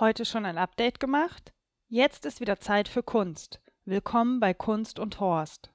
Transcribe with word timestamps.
Heute 0.00 0.24
schon 0.24 0.44
ein 0.44 0.58
Update 0.58 0.98
gemacht? 0.98 1.52
Jetzt 1.86 2.26
ist 2.26 2.40
wieder 2.40 2.58
Zeit 2.58 2.88
für 2.88 3.04
Kunst. 3.04 3.60
Willkommen 3.84 4.40
bei 4.40 4.52
Kunst 4.52 4.98
und 4.98 5.20
Horst. 5.20 5.70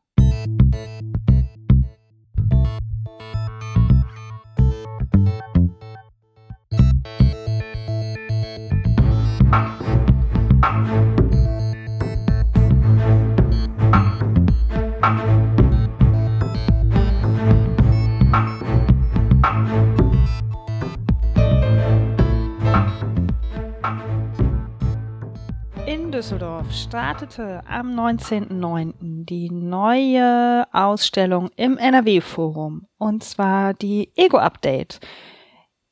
Startete 26.72 27.62
am 27.68 27.88
19.09. 27.98 29.26
die 29.26 29.50
neue 29.50 30.68
Ausstellung 30.72 31.50
im 31.56 31.78
NRW-Forum 31.78 32.86
und 32.98 33.24
zwar 33.24 33.74
die 33.74 34.12
Ego-Update. 34.16 35.00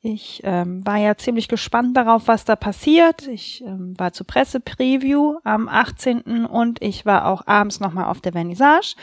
Ich 0.00 0.40
ähm, 0.44 0.86
war 0.86 0.96
ja 0.96 1.16
ziemlich 1.16 1.48
gespannt 1.48 1.96
darauf, 1.96 2.28
was 2.28 2.44
da 2.44 2.54
passiert. 2.54 3.26
Ich 3.26 3.62
ähm, 3.62 3.94
war 3.98 4.12
zur 4.12 4.26
Presse-Preview 4.26 5.38
am 5.42 5.68
18. 5.68 6.46
und 6.46 6.80
ich 6.80 7.04
war 7.04 7.26
auch 7.26 7.46
abends 7.46 7.80
nochmal 7.80 8.04
auf 8.04 8.20
der 8.20 8.32
Vernissage. 8.32 8.94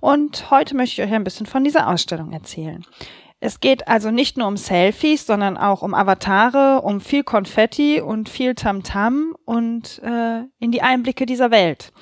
Und 0.00 0.50
heute 0.50 0.76
möchte 0.76 1.02
ich 1.02 1.08
euch 1.08 1.14
ein 1.14 1.24
bisschen 1.24 1.46
von 1.46 1.64
dieser 1.64 1.88
Ausstellung 1.88 2.32
erzählen. 2.32 2.84
Es 3.38 3.60
geht 3.60 3.86
also 3.86 4.10
nicht 4.10 4.38
nur 4.38 4.48
um 4.48 4.56
Selfies, 4.56 5.26
sondern 5.26 5.56
auch 5.56 5.82
um 5.82 5.94
Avatare, 5.94 6.80
um 6.80 7.00
viel 7.00 7.22
Konfetti 7.22 8.00
und 8.00 8.28
viel 8.28 8.54
Tamtam 8.54 9.32
-Tam 9.32 9.34
und 9.44 10.02
äh, 10.02 10.44
in 10.58 10.72
die 10.72 10.82
Einblicke 10.82 11.26
dieser 11.26 11.50
Welt. 11.50 11.92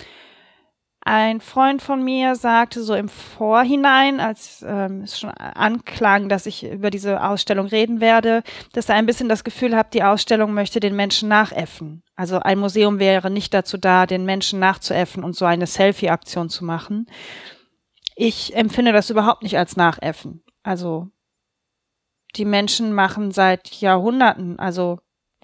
Ein 1.07 1.43
Freund 1.43 1.82
von 1.82 2.02
mir 2.02 2.35
sagte 2.35 2.82
so 2.82 2.95
im 2.95 3.10
Vorhinein, 3.10 4.21
als 4.21 4.65
ähm, 4.66 5.02
es 5.02 5.18
schon 5.18 5.29
anklang, 5.30 6.30
dass 6.30 6.46
ich 6.46 6.65
über 6.65 6.88
diese 6.88 7.23
Ausstellung 7.23 7.66
reden 7.66 8.01
werde, 8.01 8.43
dass 8.73 8.88
er 8.88 8.95
ein 8.95 9.04
bisschen 9.04 9.29
das 9.29 9.45
Gefühl 9.45 9.76
hat, 9.76 9.93
die 9.93 10.02
Ausstellung 10.02 10.54
möchte 10.54 10.80
den 10.80 10.96
Menschen 10.96 11.29
nachäffen. 11.29 12.02
Also 12.16 12.38
ein 12.38 12.59
Museum 12.59 13.01
wäre 13.01 13.30
nicht 13.30 13.52
dazu 13.52 13.76
da, 13.76 14.07
den 14.07 14.24
Menschen 14.24 14.60
nachzuäffen 14.60 15.24
und 15.24 15.37
so 15.37 15.45
eine 15.45 15.66
Selfie-Aktion 15.66 16.48
zu 16.48 16.65
machen. 16.65 17.07
Ich 18.16 18.57
empfinde 18.57 18.93
das 18.93 19.10
überhaupt 19.10 19.43
nicht 19.43 19.59
als 19.59 19.76
Nachäffen. 19.76 20.43
Also 20.63 21.10
die 22.37 22.45
Menschen 22.45 22.93
machen 22.93 23.30
seit 23.32 23.68
Jahrhunderten, 23.80 24.59
also 24.59 24.99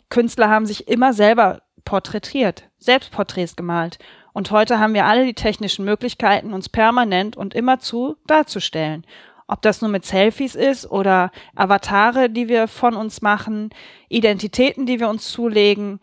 Künstler 0.08 0.48
haben 0.48 0.66
sich 0.66 0.88
immer 0.88 1.12
selber 1.12 1.62
porträtiert, 1.84 2.68
Selbstporträts 2.78 3.56
gemalt. 3.56 3.98
Und 4.32 4.50
heute 4.50 4.78
haben 4.78 4.94
wir 4.94 5.06
alle 5.06 5.24
die 5.24 5.34
technischen 5.34 5.84
Möglichkeiten, 5.84 6.52
uns 6.52 6.68
permanent 6.68 7.36
und 7.36 7.54
immerzu 7.54 8.16
darzustellen. 8.26 9.04
Ob 9.48 9.62
das 9.62 9.80
nur 9.80 9.90
mit 9.90 10.04
Selfies 10.04 10.54
ist 10.54 10.88
oder 10.88 11.32
Avatare, 11.56 12.30
die 12.30 12.48
wir 12.48 12.68
von 12.68 12.94
uns 12.94 13.22
machen, 13.22 13.70
Identitäten, 14.08 14.86
die 14.86 15.00
wir 15.00 15.08
uns 15.08 15.30
zulegen. 15.30 16.00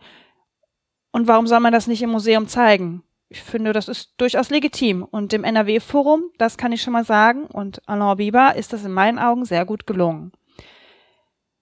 Und 1.12 1.28
warum 1.28 1.46
soll 1.46 1.60
man 1.60 1.72
das 1.72 1.86
nicht 1.86 2.02
im 2.02 2.10
Museum 2.10 2.46
zeigen? 2.46 3.02
Ich 3.30 3.42
finde, 3.42 3.72
das 3.72 3.88
ist 3.88 4.12
durchaus 4.18 4.50
legitim. 4.50 5.02
Und 5.02 5.32
dem 5.32 5.44
NRW-Forum, 5.44 6.24
das 6.36 6.58
kann 6.58 6.72
ich 6.72 6.82
schon 6.82 6.92
mal 6.92 7.04
sagen, 7.04 7.46
und 7.46 7.80
Alain 7.88 8.18
Biber 8.18 8.54
ist 8.54 8.74
das 8.74 8.84
in 8.84 8.92
meinen 8.92 9.18
Augen 9.18 9.46
sehr 9.46 9.64
gut 9.64 9.86
gelungen. 9.86 10.32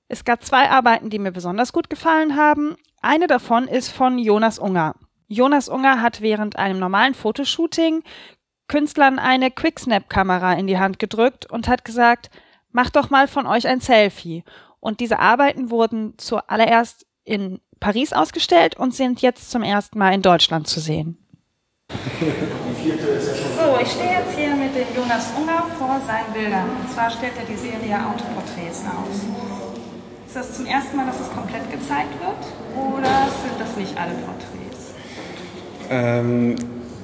Es 0.08 0.24
gab 0.24 0.44
zwei 0.44 0.70
Arbeiten, 0.70 1.10
die 1.10 1.18
mir 1.18 1.32
besonders 1.32 1.72
gut 1.72 1.90
gefallen 1.90 2.36
haben. 2.36 2.76
Eine 3.02 3.26
davon 3.26 3.66
ist 3.66 3.90
von 3.90 4.18
Jonas 4.18 4.58
Unger. 4.58 4.94
Jonas 5.28 5.68
Unger 5.68 6.00
hat 6.00 6.20
während 6.20 6.56
einem 6.56 6.78
normalen 6.78 7.14
Fotoshooting 7.14 8.02
Künstlern 8.68 9.18
eine 9.18 9.50
Quicksnap-Kamera 9.50 10.54
in 10.54 10.66
die 10.66 10.78
Hand 10.78 10.98
gedrückt 10.98 11.50
und 11.50 11.68
hat 11.68 11.84
gesagt, 11.84 12.30
macht 12.70 12.96
doch 12.96 13.10
mal 13.10 13.28
von 13.28 13.46
euch 13.46 13.66
ein 13.66 13.80
Selfie. 13.80 14.44
Und 14.80 15.00
diese 15.00 15.18
Arbeiten 15.18 15.70
wurden 15.70 16.14
zuallererst 16.18 17.06
in 17.24 17.60
Paris 17.80 18.12
ausgestellt 18.12 18.76
und 18.76 18.94
sind 18.94 19.22
jetzt 19.22 19.50
zum 19.50 19.62
ersten 19.62 19.98
Mal 19.98 20.14
in 20.14 20.22
Deutschland 20.22 20.68
zu 20.68 20.80
sehen. 20.80 21.18
So, 21.88 23.78
ich 23.80 23.90
stehe 23.90 24.12
jetzt 24.12 24.36
hier 24.36 24.54
mit 24.54 24.74
dem 24.74 24.86
Jonas 24.96 25.32
Unger 25.36 25.66
vor 25.78 26.00
seinen 26.06 26.32
Bildern. 26.32 26.70
Und 26.70 26.92
zwar 26.92 27.10
stellt 27.10 27.34
er 27.38 27.44
die 27.44 27.56
Serie 27.56 27.96
Autoporträts 27.96 28.84
aus. 28.84 29.65
Ist 30.36 30.50
das 30.50 30.56
zum 30.58 30.66
ersten 30.66 30.98
Mal, 30.98 31.06
dass 31.06 31.18
es 31.18 31.32
komplett 31.32 31.70
gezeigt 31.70 32.12
wird? 32.20 32.36
Oder 32.76 33.08
sind 33.42 33.58
das 33.58 33.74
nicht 33.74 33.96
alle 33.96 34.12
Porträts? 34.16 34.92
Ähm, 35.88 36.56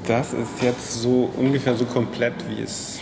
das 0.07 0.35
ist 0.35 0.61
jetzt 0.61 1.01
so 1.01 1.31
ungefähr 1.39 1.75
so 1.75 1.87
komplett, 1.87 2.35
wie 2.51 2.61
es 2.61 3.01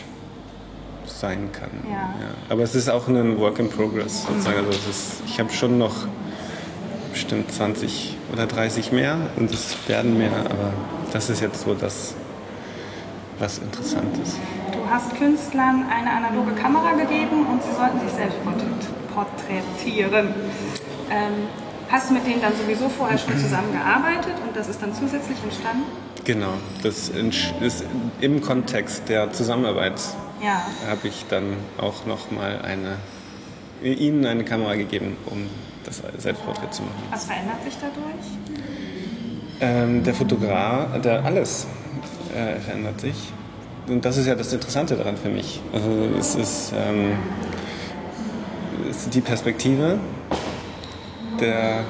sein 1.05 1.51
kann. 1.51 1.71
Ja. 1.85 1.97
ja. 1.97 2.31
Aber 2.49 2.63
es 2.63 2.77
ist 2.77 2.89
auch 2.89 3.09
ein 3.09 3.41
Work 3.41 3.59
in 3.59 3.71
Progress 3.71 4.23
sozusagen. 4.23 4.59
Also 4.59 4.71
ist, 4.89 5.15
ich 5.27 5.41
habe 5.41 5.51
schon 5.51 5.79
noch 5.79 6.07
bestimmt 7.11 7.51
20 7.51 8.17
oder 8.33 8.47
30 8.47 8.93
mehr 8.93 9.19
und 9.35 9.53
es 9.53 9.77
werden 9.89 10.17
mehr, 10.17 10.31
aber 10.45 10.73
das 11.13 11.29
ist 11.29 11.41
jetzt 11.41 11.65
so 11.65 11.75
das, 11.75 12.15
was 13.41 13.59
interessant 13.59 14.17
ist. 14.23 14.37
Du 14.71 14.89
hast 14.89 15.13
Künstlern 15.17 15.87
eine 15.91 16.09
analoge 16.09 16.53
Kamera 16.53 16.93
gegeben 16.93 17.47
und 17.51 17.61
sie 17.65 17.75
sollten 17.75 17.99
sich 17.99 18.13
selbst 18.13 18.41
porträtieren 18.45 19.00
porträtieren. 19.15 20.35
Ähm, 21.11 21.49
hast 21.91 22.11
du 22.11 22.15
mit 22.15 22.27
denen 22.27 22.41
dann 22.41 22.53
sowieso 22.57 22.89
vorher 22.89 23.19
schon 23.19 23.37
zusammengearbeitet 23.39 24.35
und 24.47 24.57
das 24.57 24.69
ist 24.69 24.81
dann 24.81 24.95
zusätzlich 24.95 25.39
entstanden? 25.43 25.85
Genau, 26.25 26.53
das 26.83 27.09
ist 27.09 27.85
im 28.21 28.41
Kontext 28.41 29.09
der 29.09 29.33
Zusammenarbeit 29.33 30.01
ja. 30.43 30.63
habe 30.89 31.09
ich 31.09 31.25
dann 31.29 31.57
auch 31.79 32.07
nochmal 32.07 32.61
eine, 32.63 32.97
ihnen 33.83 34.27
eine 34.27 34.45
Kamera 34.45 34.75
gegeben, 34.75 35.17
um 35.27 35.49
das 35.85 36.03
Selbstporträt 36.19 36.71
zu 36.71 36.83
machen. 36.83 37.03
Was 37.11 37.25
verändert 37.25 37.63
sich 37.65 37.75
dadurch? 37.81 38.27
Ähm, 39.61 40.05
der 40.05 40.15
Fotograf, 40.15 41.01
der 41.01 41.25
alles 41.25 41.67
äh, 42.35 42.61
verändert 42.61 43.01
sich. 43.01 43.17
Und 43.87 44.05
das 44.05 44.17
ist 44.17 44.27
ja 44.27 44.35
das 44.35 44.53
Interessante 44.53 44.97
daran 44.97 45.17
für 45.17 45.31
mich. 45.31 45.61
Also 45.73 45.91
es 46.19 46.35
ist 46.35 46.73
ähm, 46.77 47.13
ist 48.89 49.15
die 49.15 49.21
Perspektive, 49.21 49.99
der, 51.41 51.85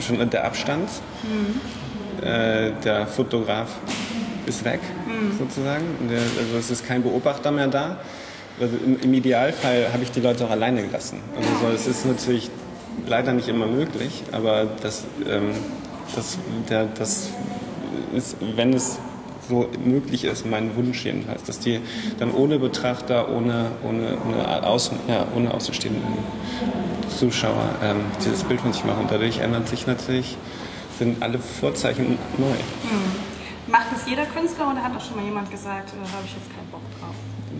schon 0.00 0.28
der 0.30 0.44
Abstand. 0.44 0.88
Mhm. 1.22 2.24
Äh, 2.24 2.72
der 2.84 3.06
Fotograf 3.06 3.76
ist 4.46 4.64
weg, 4.64 4.80
mhm. 5.06 5.38
sozusagen. 5.38 5.84
Der, 6.10 6.18
also 6.18 6.58
es 6.58 6.70
ist 6.70 6.86
kein 6.86 7.02
Beobachter 7.02 7.50
mehr 7.50 7.68
da. 7.68 7.98
Also 8.60 8.76
im, 8.84 9.00
im, 9.00 9.14
Idealfall 9.14 9.90
habe 9.92 10.02
ich 10.02 10.10
die 10.10 10.20
Leute 10.20 10.44
auch 10.44 10.50
alleine 10.50 10.82
gelassen. 10.82 11.20
Also 11.36 11.48
so, 11.62 11.74
es 11.74 11.86
ist 11.86 12.04
natürlich 12.04 12.50
leider 13.06 13.32
nicht 13.32 13.48
immer 13.48 13.66
möglich, 13.66 14.22
aber 14.32 14.66
das, 14.82 15.04
ähm, 15.26 15.52
das, 16.14 16.36
der, 16.68 16.86
das 16.86 17.30
ist, 18.14 18.36
wenn 18.56 18.74
es 18.74 18.98
so 19.50 19.68
möglich 19.84 20.24
ist, 20.24 20.46
mein 20.46 20.74
Wunsch 20.76 21.04
jedenfalls, 21.04 21.42
dass 21.42 21.58
die 21.58 21.80
dann 22.18 22.32
ohne 22.32 22.58
Betrachter, 22.58 23.28
ohne, 23.28 23.66
ohne, 23.82 24.16
ohne, 24.26 24.66
Außen, 24.66 24.96
ja, 25.08 25.26
ohne 25.36 25.52
außenstehenden 25.52 26.02
Zuschauer 27.18 27.74
ähm, 27.82 28.00
dieses 28.24 28.44
Bild 28.44 28.60
von 28.60 28.72
sich 28.72 28.84
machen. 28.84 29.06
Dadurch 29.10 29.40
ändert 29.40 29.68
sich 29.68 29.86
natürlich, 29.86 30.38
sind 30.98 31.22
alle 31.22 31.38
Vorzeichen 31.38 32.16
neu. 32.38 32.46
Hm. 32.46 33.70
Macht 33.70 33.86
das 33.92 34.08
jeder 34.08 34.24
Künstler 34.24 34.72
oder 34.72 34.82
hat 34.82 34.96
auch 34.96 35.04
schon 35.04 35.16
mal 35.16 35.24
jemand 35.24 35.50
gesagt, 35.50 35.90
da 35.90 36.12
habe 36.12 36.24
ich 36.24 36.32
jetzt 36.32 36.48
keinen 36.54 36.70
Bock 36.70 36.80
drauf? 36.98 37.14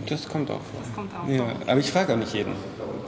Das 0.07 0.27
kommt 0.27 0.49
auch 0.49 0.55
vor. 0.55 0.79
Das 0.81 0.95
kommt 0.95 1.11
auch 1.13 1.27
ja, 1.27 1.43
aber 1.67 1.79
ich 1.79 1.91
frage 1.91 2.13
auch 2.13 2.17
nicht 2.17 2.33
jeden. 2.33 2.53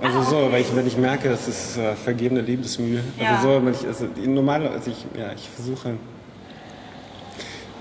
Also 0.01 0.17
ah, 0.17 0.21
okay. 0.21 0.29
so, 0.29 0.51
weil 0.51 0.61
ich, 0.61 0.75
wenn 0.75 0.85
ich 0.85 0.97
merke, 0.97 1.29
das 1.29 1.47
ist 1.47 1.77
äh, 1.77 1.95
vergebene 1.95 2.41
Liebesmühe. 2.41 3.01
Also 3.17 3.23
ja. 3.23 3.41
so, 3.41 3.65
wenn 3.65 3.73
ich, 3.73 3.85
also 3.87 4.07
normal, 4.25 4.67
also 4.67 4.91
ich, 4.91 5.05
ja, 5.17 5.31
ich 5.33 5.49
versuche 5.49 5.95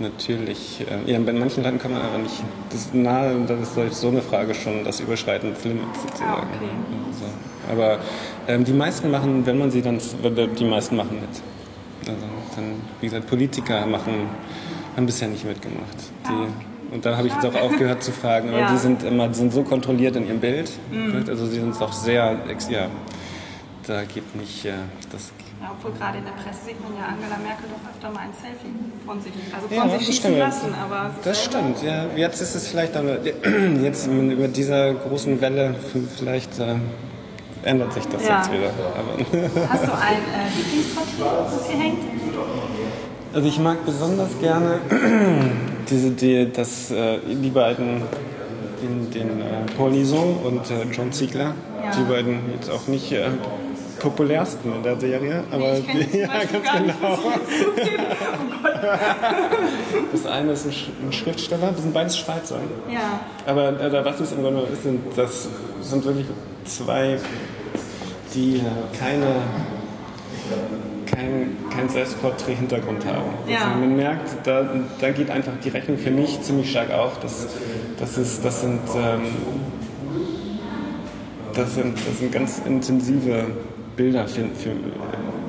natürlich, 0.03 0.85
äh, 1.07 1.11
ja, 1.11 1.19
bei 1.21 1.33
manchen 1.33 1.63
Leuten 1.63 1.79
kann 1.79 1.93
man 1.93 2.03
aber 2.03 2.19
nicht, 2.19 2.35
das 2.71 2.93
nahe, 2.93 3.35
das 3.47 3.77
ist 3.77 4.01
so 4.01 4.09
eine 4.09 4.21
Frage 4.21 4.55
schon, 4.55 4.85
das 4.85 5.01
Überschreiten 5.01 5.55
des 5.55 5.65
Limits 5.65 6.03
sozusagen. 6.03 6.31
Ah, 6.31 6.37
okay. 6.39 6.69
also, 7.09 7.25
aber 7.73 7.99
ähm, 8.49 8.65
die 8.65 8.73
meisten 8.73 9.11
machen, 9.11 9.47
wenn 9.47 9.59
man 9.59 9.71
sie 9.71 9.83
dann, 9.83 9.99
die 10.59 10.65
meisten 10.65 10.97
machen 10.97 11.21
mit. 11.21 12.09
Also 12.09 12.27
dann, 12.57 12.65
wie 13.01 13.07
gesagt, 13.07 13.27
Politiker 13.27 13.87
machen, 13.87 14.29
haben 14.97 15.07
bisher 15.07 15.29
nicht 15.29 15.45
mitgemacht. 15.45 15.97
Die, 16.27 16.33
ah, 16.33 16.49
und 16.93 17.07
da 17.07 17.17
habe 17.17 17.27
ich 17.27 17.33
jetzt 17.33 17.47
auch 17.47 17.55
aufgehört 17.55 18.03
zu 18.03 18.13
fragen, 18.13 18.51
aber 18.51 18.59
ja. 18.61 18.73
die 18.73 18.79
sind 18.79 19.03
immer, 19.03 19.29
die 19.29 19.35
sind 19.35 19.53
so 19.53 19.63
kontrolliert 19.63 20.17
in 20.17 20.27
ihrem 20.27 20.41
Bild, 20.41 20.71
mhm. 20.91 21.25
also 21.27 21.47
sie 21.47 21.61
sind 21.61 21.81
auch 21.81 21.93
sehr, 21.93 22.39
ja, 22.69 22.89
da 23.87 24.05
geht 24.05 24.37
nicht, 24.37 24.67
äh, 24.67 24.73
das 25.11 25.33
ja, 25.63 25.71
obwohl 25.79 25.93
gerade 25.93 26.19
in 26.19 26.25
der 26.25 26.33
Presse 26.33 26.67
sieht 26.67 26.83
man 26.83 26.93
ja 26.99 27.07
Angela 27.07 27.39
Merkel 27.39 27.67
doch 27.71 27.89
öfter 27.89 28.11
mal 28.11 28.27
ein 28.27 28.35
Selfie 28.35 28.75
von 29.07 29.21
sich, 29.21 29.33
also 29.55 29.69
von 29.69 29.77
ja, 29.77 29.99
sich 29.99 30.07
schießen 30.07 30.21
stimmt. 30.21 30.39
lassen. 30.39 30.75
Aber 30.75 31.11
das 31.23 31.45
stimmt, 31.45 31.83
ja. 31.83 32.07
Jetzt 32.17 32.41
ist 32.43 32.55
es 32.55 32.67
vielleicht, 32.69 32.97
aber 32.97 33.19
jetzt 33.83 34.07
über 34.09 34.49
dieser 34.49 34.95
großen 34.95 35.41
Welle 35.41 35.75
vielleicht 36.19 36.59
äh, 36.59 36.75
ändert 37.63 37.93
sich 37.93 38.07
das 38.09 38.27
Ja. 38.27 38.39
jetzt 38.39 38.53
wieder. 38.53 38.71
Aber 38.71 39.13
Hast 39.69 39.85
du 39.87 39.93
ein 39.93 40.19
äh, 40.19 40.51
Lieblingsporträt, 40.57 41.55
das 41.55 41.69
hier 41.69 41.79
hängt? 41.79 41.99
Also 43.35 43.49
ich 43.49 43.59
mag 43.61 43.87
besonders 43.87 44.31
gerne 44.41 44.81
diese, 45.89 46.11
die, 46.11 46.53
das, 46.53 46.91
äh, 46.91 47.19
die 47.25 47.51
beiden, 47.51 48.03
den, 48.83 49.11
den 49.11 49.41
äh, 49.41 49.45
Paul 49.77 49.93
Lison 49.93 50.37
und 50.45 50.71
äh, 50.71 50.85
John 50.93 51.13
Ziegler. 51.13 51.55
Die 51.99 52.05
beiden 52.11 52.39
jetzt 52.55 52.71
auch 52.71 52.87
nicht 52.89 53.11
äh, 53.13 53.29
populärsten 54.03 54.75
in 54.75 54.83
der 54.83 54.99
Serie, 54.99 55.45
aber 55.51 55.79
ich 55.79 55.87
kenne 55.87 56.05
die, 56.05 56.21
zum 56.21 56.29
Beispiel 56.33 56.61
ganz 56.61 56.83
nicht, 56.83 57.01
genau. 57.01 57.19
ich 57.49 57.65
zugeben. 57.65 58.05
Oh. 58.65 58.89
Das 60.11 60.27
eine 60.27 60.53
ist 60.53 60.67
ein, 60.67 60.73
Sch 60.73 60.89
ein 61.07 61.13
Schriftsteller, 61.13 61.71
das 61.71 61.83
sind 61.83 61.95
beides 61.95 62.19
Schweizer. 62.19 62.59
Ja, 62.91 63.21
Aber 63.47 63.81
äh, 63.81 64.05
was 64.05 64.21
es 64.21 64.33
im 64.33 64.43
Grunde 64.43 64.63
ist, 64.73 64.83
sind, 64.83 65.01
das 65.17 65.49
sind 65.81 66.05
wirklich 66.05 66.27
zwei, 66.65 67.19
die 68.35 68.61
keine, 68.99 69.37
kein, 71.07 71.57
kein 71.75 71.89
Selbstporträt-Hintergrund 71.89 73.07
haben. 73.07 73.35
Ja. 73.47 73.59
Also 73.59 73.79
man 73.79 73.97
merkt, 73.97 74.31
da, 74.45 74.69
da 75.01 75.11
geht 75.11 75.31
einfach 75.31 75.53
die 75.65 75.69
Rechnung 75.69 75.97
für 75.97 76.11
mich 76.11 76.41
ziemlich 76.43 76.71
stark 76.71 76.91
auf. 76.91 77.21
Das, 77.21 77.47
das, 78.01 78.19
ist, 78.19 78.45
das, 78.45 78.63
sind, 78.63 78.81
ähm, 78.97 79.21
das, 81.55 81.75
sind, 81.75 81.97
das 81.97 82.19
sind 82.19 82.33
ganz 82.33 82.61
intensive 82.67 83.47
Bilder 83.97 84.27
für, 84.27 84.43
für, 84.55 84.71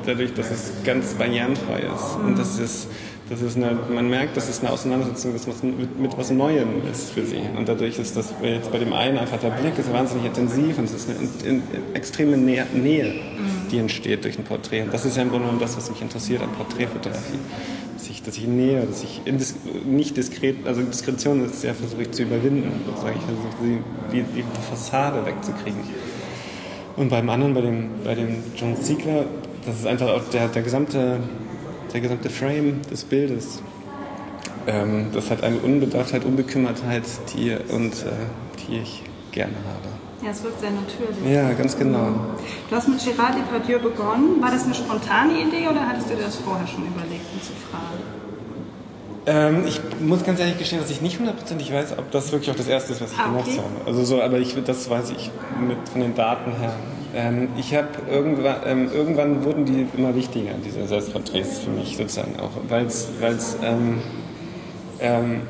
dadurch, 0.05 0.33
dass 0.33 0.51
es 0.51 0.71
ganz 0.83 1.13
barrierenfrei 1.13 1.79
ist. 1.79 2.17
Und 2.23 2.37
das 2.37 2.59
ist, 2.59 2.87
das 3.29 3.41
ist 3.41 3.55
eine, 3.55 3.77
man 3.93 4.09
merkt, 4.09 4.35
das 4.35 4.49
ist 4.49 4.61
eine 4.63 4.71
Auseinandersetzung 4.71 5.33
was 5.33 5.63
mit, 5.63 5.99
mit 5.99 6.17
was 6.17 6.29
Neuem 6.31 6.81
ist 6.91 7.11
für 7.11 7.25
sie. 7.25 7.41
Und 7.57 7.69
dadurch 7.69 7.97
ist 7.97 8.17
das 8.17 8.33
jetzt 8.43 8.71
bei 8.71 8.79
dem 8.79 8.93
einen 8.93 9.17
einfach 9.17 9.39
der 9.39 9.49
Blick 9.49 9.77
ist 9.77 9.91
wahnsinnig 9.93 10.25
intensiv 10.25 10.77
und 10.77 10.85
es 10.85 10.93
ist 10.93 11.09
eine 11.09 11.19
in, 11.45 11.55
in, 11.57 11.95
extreme 11.95 12.37
Nähe, 12.37 12.65
Nähe, 12.73 13.13
die 13.71 13.77
entsteht 13.77 14.25
durch 14.25 14.37
ein 14.37 14.43
Porträt. 14.43 14.81
Und 14.83 14.93
das 14.93 15.05
ist 15.05 15.15
ja 15.15 15.23
im 15.23 15.29
Grunde 15.29 15.45
genommen 15.45 15.61
das, 15.61 15.77
was 15.77 15.89
mich 15.89 16.01
interessiert 16.01 16.41
an 16.41 16.49
Porträtfotografie. 16.51 17.39
Dass 17.95 18.09
ich, 18.09 18.21
dass 18.23 18.37
ich 18.37 18.47
nähe, 18.47 18.81
dass 18.81 19.03
ich 19.03 19.21
indis, 19.23 19.55
nicht 19.85 20.17
diskret, 20.17 20.67
also 20.67 20.81
Diskretion 20.81 21.45
ist 21.45 21.63
ja 21.63 21.73
versuche 21.73 22.01
ich 22.01 22.11
zu 22.11 22.23
überwinden. 22.23 22.69
Sozusagen. 22.85 23.17
Ich 23.17 23.23
versuche 23.23 23.55
die, 23.63 23.79
die, 24.11 24.23
die 24.35 24.43
Fassade 24.69 25.25
wegzukriegen. 25.25 25.79
Und 26.95 27.09
beim 27.09 27.29
anderen, 27.29 27.53
bei 27.53 27.61
dem, 27.61 27.89
bei 28.03 28.15
dem 28.15 28.43
John 28.55 28.75
Ziegler, 28.79 29.25
das 29.65 29.79
ist 29.79 29.87
einfach 29.87 30.21
der, 30.31 30.47
der, 30.47 30.61
gesamte, 30.61 31.19
der 31.91 32.01
gesamte 32.01 32.29
Frame 32.29 32.81
des 32.91 33.03
Bildes. 33.03 33.63
Ähm, 34.67 35.07
das 35.13 35.31
hat 35.31 35.43
eine 35.43 35.57
Unbedarftheit, 35.57 36.23
Unbekümmertheit, 36.23 37.03
die, 37.33 37.55
und, 37.73 37.93
äh, 37.93 38.11
die 38.67 38.77
ich 38.77 39.03
gerne 39.31 39.55
habe. 39.67 40.25
ja, 40.25 40.31
es 40.31 40.43
wirkt 40.43 40.61
sehr 40.61 40.71
natürlich. 40.71 41.33
Ja, 41.33 41.51
ganz 41.53 41.77
genau. 41.77 42.13
Du 42.69 42.75
hast 42.75 42.87
mit 42.87 42.99
Gérard 42.99 43.35
Depardieu 43.35 43.79
begonnen. 43.79 44.41
War 44.41 44.51
das 44.51 44.65
eine 44.65 44.75
spontane 44.75 45.33
Idee 45.41 45.67
oder 45.67 45.87
hattest 45.87 46.11
du 46.11 46.15
dir 46.15 46.23
das 46.23 46.35
vorher 46.37 46.67
schon 46.67 46.85
überlegt, 46.85 47.25
ihn 47.33 47.41
zu 47.41 47.53
fragen? 47.69 48.32
Ähm, 49.25 49.63
ich 49.65 49.79
muss 50.01 50.23
ganz 50.25 50.39
ehrlich 50.39 50.57
gestehen, 50.57 50.79
dass 50.81 50.89
ich 50.89 51.01
nicht 51.01 51.17
hundertprozentig 51.17 51.71
weiß, 51.71 51.97
ob 51.97 52.11
das 52.11 52.31
wirklich 52.31 52.51
auch 52.51 52.55
das 52.55 52.67
Erste 52.67 52.91
ist, 52.93 53.01
was 53.01 53.11
ich 53.13 53.17
Ah, 53.19 53.25
gemacht 53.27 53.45
okay. 53.47 53.57
habe. 53.57 53.87
Also 53.87 54.03
so, 54.03 54.21
aber 54.21 54.37
ich, 54.39 54.55
das 54.65 54.89
weiß 54.89 55.11
ich 55.11 55.31
mit, 55.65 55.77
von 55.89 56.01
den 56.01 56.13
Daten 56.13 56.51
her. 56.59 56.73
Ähm, 57.15 57.49
ich 57.57 57.73
habe 57.73 57.87
irgendwann, 58.11 58.55
ähm, 58.65 58.89
irgendwann 58.93 59.45
wurden 59.45 59.65
die 59.65 59.87
immer 59.95 60.13
wichtiger, 60.15 60.51
diese 60.65 60.85
Selbstporträts 60.87 61.59
für 61.59 61.69
mich 61.69 61.95
sozusagen 61.95 62.37
auch, 62.39 62.51
weil 62.67 62.85
es, 62.85 63.07
ähm, 63.63 64.01
ähm, 64.99 65.41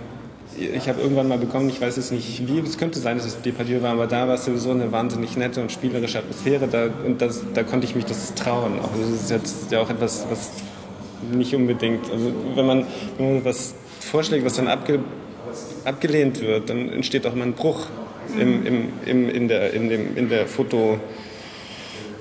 ich 0.55 0.87
habe 0.87 1.01
irgendwann 1.01 1.27
mal 1.27 1.39
bekommen, 1.39 1.67
ich 1.69 1.81
weiß 1.81 1.95
jetzt 1.95 2.11
nicht 2.11 2.47
wie, 2.47 2.59
es 2.59 2.77
könnte 2.77 2.99
sein, 2.99 3.17
dass 3.17 3.25
es 3.25 3.41
Depardieu 3.41 3.81
war, 3.81 3.93
aber 3.93 4.05
da 4.05 4.27
war 4.27 4.35
es 4.35 4.45
sowieso 4.45 4.69
eine 4.69 4.91
wahnsinnig 4.91 5.35
nette 5.35 5.61
und 5.61 5.71
spielerische 5.71 6.19
Atmosphäre 6.19 6.67
da, 6.67 6.89
und 7.05 7.19
das, 7.21 7.41
da 7.55 7.63
konnte 7.63 7.87
ich 7.87 7.95
mich 7.95 8.05
das 8.05 8.35
trauen. 8.35 8.79
Auch. 8.79 8.91
Also 8.91 9.11
das 9.13 9.21
ist 9.23 9.31
jetzt 9.31 9.71
ja 9.71 9.79
auch 9.81 9.89
etwas, 9.89 10.27
was 10.29 10.51
nicht 11.31 11.55
unbedingt, 11.55 12.09
also 12.11 12.31
wenn 12.55 12.65
man, 12.65 12.85
was 13.43 13.75
vorschlägt, 13.99 14.45
was 14.45 14.55
dann 14.55 14.67
abge, 14.67 14.99
abgelehnt 15.85 16.41
wird, 16.41 16.69
dann 16.69 16.89
entsteht 16.89 17.25
auch 17.25 17.35
mal 17.35 17.45
ein 17.45 17.53
Bruch 17.53 17.87
im, 18.37 18.65
im, 18.65 18.87
im, 19.05 19.29
in, 19.29 19.47
der, 19.47 19.73
in, 19.73 19.89
dem, 19.89 20.17
in 20.17 20.29
der 20.29 20.47
Foto, 20.47 20.99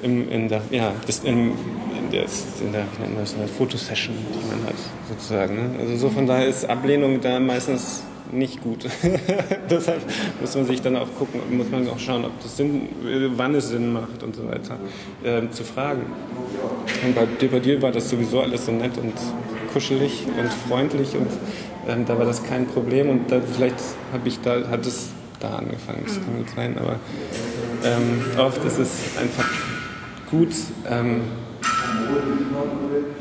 im, 0.03 0.31
in 0.31 0.49
der, 0.49 0.63
ja, 0.71 0.93
im, 1.25 1.53
in 1.99 2.11
der, 2.11 2.25
in 2.61 2.73
der, 2.73 2.85
wie 2.99 3.03
nennt 3.03 3.33
in 3.33 3.39
der 3.39 3.49
Fotosession, 3.49 4.15
die 4.33 4.49
man 4.49 4.67
hat, 4.67 4.75
sozusagen. 5.09 5.55
Ne? 5.55 5.81
Also 5.81 5.97
so 5.97 6.11
von 6.11 6.27
daher 6.27 6.47
ist 6.47 6.69
Ablehnung 6.69 7.21
da 7.21 7.39
meistens 7.41 8.03
nicht 8.33 8.63
gut. 8.63 8.87
Deshalb 9.71 10.01
muss 10.41 10.55
man 10.55 10.65
sich 10.67 10.81
dann 10.81 10.97
auch 10.97 11.09
gucken, 11.19 11.41
muss 11.57 11.71
man 11.71 11.87
auch 11.89 11.99
schauen, 11.99 12.25
ob 12.25 12.43
das 12.43 12.57
Sinn, 12.57 12.89
wann 13.37 13.55
es 13.55 13.69
Sinn 13.69 13.93
macht 13.93 14.23
und 14.23 14.35
so 14.35 14.47
weiter, 14.49 14.79
ähm, 15.25 15.53
zu 15.53 15.65
fragen. 15.65 16.07
Und 17.05 17.15
bei 17.15 17.27
Depardieu 17.41 17.81
war 17.83 17.93
das 17.93 18.11
sowieso 18.11 18.41
alles 18.41 18.67
so 18.67 18.73
nett 18.73 18.97
und 18.99 19.15
kuschelig 19.73 20.25
und 20.39 20.53
freundlich 20.69 21.17
und 21.17 21.29
ähm, 21.89 22.05
da 22.07 22.19
war 22.19 22.27
das 22.27 22.43
kein 22.45 22.67
Problem 22.67 23.09
und 23.09 23.31
da, 23.31 23.41
vielleicht 23.41 23.77
habe 24.13 24.29
ich 24.29 24.41
da, 24.41 24.69
hat 24.71 24.87
es 24.87 25.09
da 25.41 25.57
angefangen, 25.57 26.03
das 26.07 26.15
kann 26.15 26.37
gut 26.37 26.51
sein, 26.55 26.77
aber 26.79 26.97
ähm, 27.85 28.23
oft 28.39 28.65
ist 28.65 28.79
es 28.79 29.17
einfach 29.19 29.49
gut, 30.31 30.51
ähm, 30.89 31.23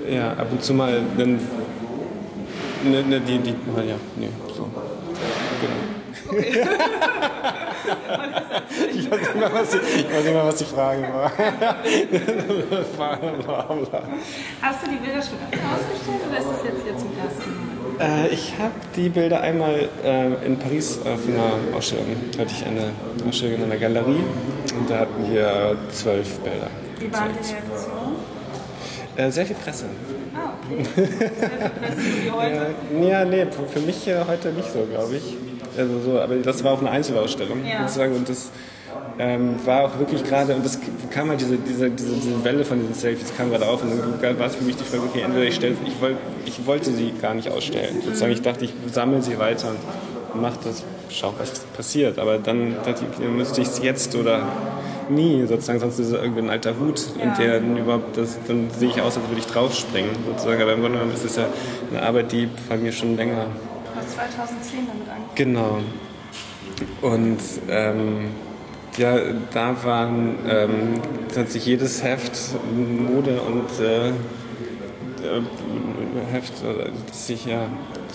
ja, 0.10 0.32
ab 0.32 0.48
und 0.52 0.64
zu 0.64 0.74
mal 0.74 1.02
dann 1.18 1.40
ne, 2.84 3.04
ne, 3.04 3.20
die, 3.22 3.40
die, 3.40 3.56
ja, 3.88 3.96
nee, 4.18 4.30
so. 4.56 4.70
Genau. 5.62 5.91
Ich, 6.32 6.56
weiß 9.12 9.36
mehr, 9.36 9.54
was 9.54 9.70
die, 9.72 9.78
ich 9.78 10.12
weiß 10.12 10.24
mehr, 10.24 10.46
was 10.46 10.56
die 10.56 10.66
Frage 10.66 11.02
war. 11.14 11.32
Hast 14.62 14.86
du 14.86 14.90
die 14.90 14.98
Bilder 14.98 15.22
schon 15.22 15.38
öfter 15.40 15.68
ausgestellt 15.74 16.22
oder 16.30 16.38
ist 16.40 16.50
das 16.50 16.64
jetzt 16.64 16.84
hier 16.84 16.98
zum 16.98 17.12
ersten 17.18 17.50
Mal? 17.56 17.72
Äh, 18.02 18.28
ich 18.30 18.54
habe 18.58 18.74
die 18.96 19.10
Bilder 19.10 19.42
einmal 19.42 19.90
äh, 20.04 20.46
in 20.46 20.58
Paris 20.58 21.00
auf 21.00 21.28
einer 21.28 21.54
Ausstellung, 21.78 22.06
hatte 22.38 22.52
ich 22.52 22.66
eine 22.66 22.92
Ausstellung 23.28 23.58
in 23.58 23.64
einer 23.66 23.78
Galerie 23.78 24.24
und 24.78 24.90
da 24.90 25.00
hatten 25.00 25.32
wir 25.32 25.78
zwölf 25.92 26.40
Bilder. 26.40 26.68
Wie 27.00 27.12
waren 27.12 27.30
die 27.34 27.52
Reaktionen? 27.52 28.16
Äh, 29.16 29.30
sehr 29.30 29.46
viel 29.46 29.56
Presse. 29.56 29.86
Ah, 30.34 30.54
okay. 30.64 30.84
Sehr 30.96 31.08
viel 31.08 31.70
Presse 31.70 31.98
wie 32.24 32.32
heute. 32.32 32.76
Ja, 33.08 33.26
nee, 33.26 33.46
für 33.46 33.68
für 33.68 33.86
mich 33.86 34.08
äh, 34.08 34.24
heute 34.28 34.52
nicht 34.52 34.72
so, 34.72 34.86
glaube 34.86 35.18
ich. 35.18 35.51
Also 35.78 36.00
so, 36.02 36.20
aber 36.20 36.36
das 36.36 36.64
war 36.64 36.74
auch 36.74 36.80
eine 36.80 36.92
Einzelausstellung 36.92 37.60
Ja. 37.66 37.82
sozusagen 37.88 38.16
und 38.16 38.28
das 38.30 38.52
ähm, 39.20 39.56
war 39.66 39.84
auch 39.86 40.00
wirklich 40.00 40.24
gerade, 40.24 40.56
und 40.56 40.66
das 40.66 40.80
kam 41.12 41.30
halt 41.30 41.42
diese, 41.42 41.58
diese, 41.58 41.90
diese, 41.90 42.16
diese 42.16 42.44
Welle 42.44 42.64
von 42.66 42.80
diesen 42.80 42.94
Selfies 42.94 43.36
kam 43.36 43.50
gerade 43.52 43.68
auf 43.68 43.84
und 43.84 43.92
dann 44.22 44.40
war 44.40 44.48
es 44.48 44.56
für 44.56 44.64
mich 44.64 44.76
die 44.78 44.84
Frage, 44.84 45.04
okay, 45.04 45.22
entweder 45.22 45.46
ich 45.46 45.56
stelle, 45.56 45.76
ich, 45.86 46.02
wollt, 46.02 46.18
ich 46.46 46.66
wollte 46.66 46.92
sie 46.92 47.14
gar 47.22 47.34
nicht 47.34 47.50
ausstellen. 47.50 48.02
Sozusagen, 48.04 48.32
ich 48.32 48.42
dachte, 48.42 48.66
ich 48.66 48.74
sammle 48.92 49.22
sie 49.22 49.38
weiter 49.38 49.70
und 50.34 50.42
mache 50.42 50.58
das, 50.64 50.84
schau, 51.10 51.34
was 51.38 51.60
passiert. 51.76 52.20
Aber 52.20 52.38
dann 52.38 52.76
dachte 52.86 53.04
ich, 53.20 53.28
müsste 53.30 53.62
ich 53.62 53.68
es 53.68 53.82
jetzt 53.84 54.16
oder 54.16 54.44
nie, 55.10 55.46
sozusagen, 55.46 55.80
sonst 55.80 56.00
ist 56.00 56.08
es 56.08 56.14
irgendwie 56.14 56.42
ein 56.42 56.50
alter 56.50 56.74
Hut 56.80 57.02
und 57.22 57.38
der 57.38 57.60
dann 57.60 57.78
überhaupt, 57.78 58.18
das, 58.18 58.38
dann 58.48 58.70
sehe 58.78 58.90
ich 58.90 59.02
aus, 59.02 59.18
als 59.18 59.28
würde 59.28 59.40
ich 59.40 59.46
draufspringen, 59.48 60.12
sozusagen. 60.26 60.62
Aber 60.62 60.74
im 60.74 60.82
Grunde 60.82 60.98
genommen 61.00 61.14
ist 61.14 61.26
es 61.26 61.36
ja 61.36 61.46
eine 61.92 62.02
Arbeit, 62.02 62.32
die 62.32 62.48
bei 62.70 62.78
mir 62.78 62.92
schon 62.92 63.18
länger 63.18 63.48
Du 63.94 64.00
hast 64.00 64.12
2010 64.16 64.88
damit 64.88 65.10
angefangen. 65.10 65.36
Genau. 65.36 65.80
Und 67.02 67.40
ähm, 67.70 68.30
ja, 68.98 69.18
da 69.54 69.84
waren 69.84 70.36
ähm, 70.48 71.02
tatsächlich 71.34 71.66
jedes 71.66 72.04
Heft 72.04 72.34
Mode 72.76 73.42
und 73.42 73.70
äh, 73.80 74.10
äh, 74.10 74.14
Heft, 76.32 76.54
äh, 76.64 76.90
das 77.08 77.28
sich 77.28 77.46
ja 77.46 77.68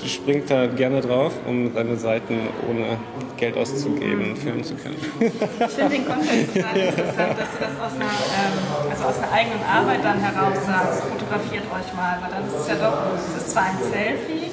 springt 0.04 0.50
da 0.50 0.66
gerne 0.66 1.00
drauf, 1.00 1.32
um 1.46 1.72
seine 1.72 1.96
Seiten 1.96 2.48
ohne 2.68 2.98
Geld 3.36 3.56
auszugeben 3.56 4.36
filmen 4.36 4.62
zu 4.62 4.74
können. 4.74 4.96
Ich 5.20 5.72
finde 5.72 5.96
den 5.96 6.06
Kontext 6.06 6.54
total 6.54 6.76
interessant, 6.76 7.34
dass 7.38 7.50
du 7.50 7.58
das 7.60 7.74
aus 7.80 7.92
einer, 7.94 8.04
ähm, 8.04 8.90
also 8.90 9.04
aus 9.04 9.18
einer 9.18 9.32
eigenen 9.32 9.62
Arbeit 9.64 10.04
dann 10.04 10.20
heraus 10.20 10.58
sagst, 10.66 11.02
fotografiert 11.04 11.64
euch 11.64 11.94
mal, 11.94 12.18
weil 12.20 12.30
dann 12.30 12.46
ist 12.46 12.60
es 12.60 12.68
ja 12.68 12.74
doch, 12.74 12.98
es 13.16 13.42
ist 13.42 13.50
zwar 13.50 13.64
ein 13.64 13.78
Selfie, 13.80 14.45